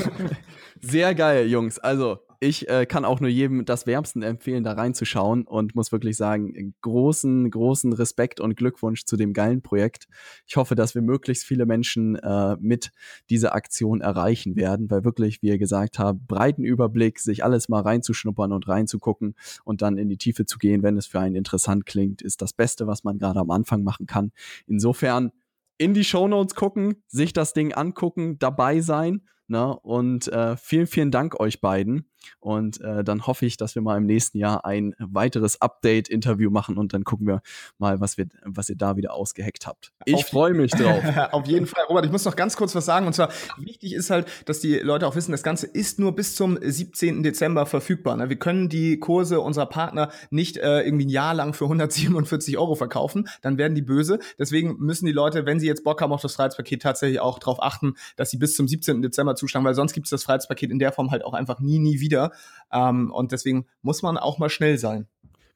[0.81, 1.79] Sehr geil, Jungs.
[1.79, 6.17] Also, ich äh, kann auch nur jedem das wärmsten empfehlen, da reinzuschauen und muss wirklich
[6.17, 10.07] sagen, großen, großen Respekt und Glückwunsch zu dem geilen Projekt.
[10.47, 12.93] Ich hoffe, dass wir möglichst viele Menschen äh, mit
[13.29, 17.81] dieser Aktion erreichen werden, weil wirklich, wie ihr gesagt habt, breiten Überblick, sich alles mal
[17.81, 19.35] reinzuschnuppern und reinzugucken
[19.65, 22.53] und dann in die Tiefe zu gehen, wenn es für einen interessant klingt, ist das
[22.53, 24.31] Beste, was man gerade am Anfang machen kann.
[24.69, 25.33] Insofern
[25.79, 29.23] in die Shownotes gucken, sich das Ding angucken, dabei sein.
[29.47, 29.79] Ne?
[29.81, 32.11] Und äh, vielen, vielen Dank euch beiden.
[32.41, 36.77] Und äh, dann hoffe ich, dass wir mal im nächsten Jahr ein weiteres Update-Interview machen
[36.77, 37.43] und dann gucken wir
[37.79, 39.93] mal, was, wir, was ihr da wieder ausgeheckt habt.
[40.05, 41.03] Ich freue mich drauf.
[41.33, 41.85] Auf jeden Fall.
[41.89, 43.07] Robert, ich muss noch ganz kurz was sagen.
[43.07, 46.35] Und zwar, wichtig ist halt, dass die Leute auch wissen, das Ganze ist nur bis
[46.35, 47.23] zum 17.
[47.23, 48.17] Dezember verfügbar.
[48.17, 48.29] Ne?
[48.29, 52.75] Wir können die Kurse unserer Partner nicht äh, irgendwie ein Jahr lang für 147 Euro
[52.75, 53.29] verkaufen.
[53.43, 54.19] Dann werden die böse.
[54.39, 57.63] Deswegen müssen die Leute, wenn sie jetzt Bock haben auf das Freiheitspaket, tatsächlich auch darauf
[57.63, 59.03] achten, dass sie bis zum 17.
[59.03, 61.79] Dezember zuschlagen, weil sonst gibt es das Freiheitspaket in der Form halt auch einfach nie,
[61.79, 62.33] nie wieder wieder.
[62.73, 65.07] Ähm, und deswegen muss man auch mal schnell sein.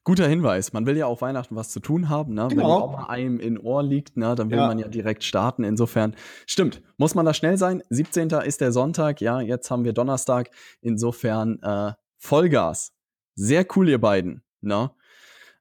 [0.05, 0.73] Guter Hinweis.
[0.73, 2.33] Man will ja auch Weihnachten was zu tun haben.
[2.33, 2.47] Ne?
[2.49, 2.57] Genau.
[2.57, 4.67] Wenn auch einem in Ohr liegt, ne, dann will ja.
[4.67, 5.63] man ja direkt starten.
[5.63, 7.81] Insofern, stimmt, muss man da schnell sein.
[7.89, 8.29] 17.
[8.45, 9.21] ist der Sonntag.
[9.21, 10.49] Ja, jetzt haben wir Donnerstag.
[10.81, 12.91] Insofern äh, Vollgas.
[13.35, 14.43] Sehr cool, ihr beiden.
[14.59, 14.91] Ne?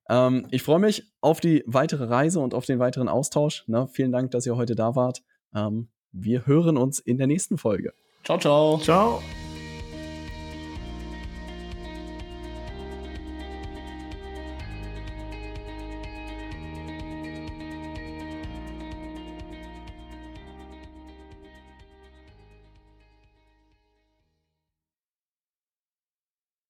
[0.09, 3.64] Ähm, ich freue mich auf die weitere Reise und auf den weiteren Austausch.
[3.68, 3.88] Ne?
[3.93, 5.22] Vielen Dank, dass ihr heute da wart.
[5.55, 7.95] Ähm, wir hören uns in der nächsten Folge.
[8.24, 8.78] Ciao, ciao.
[8.78, 9.22] Ciao.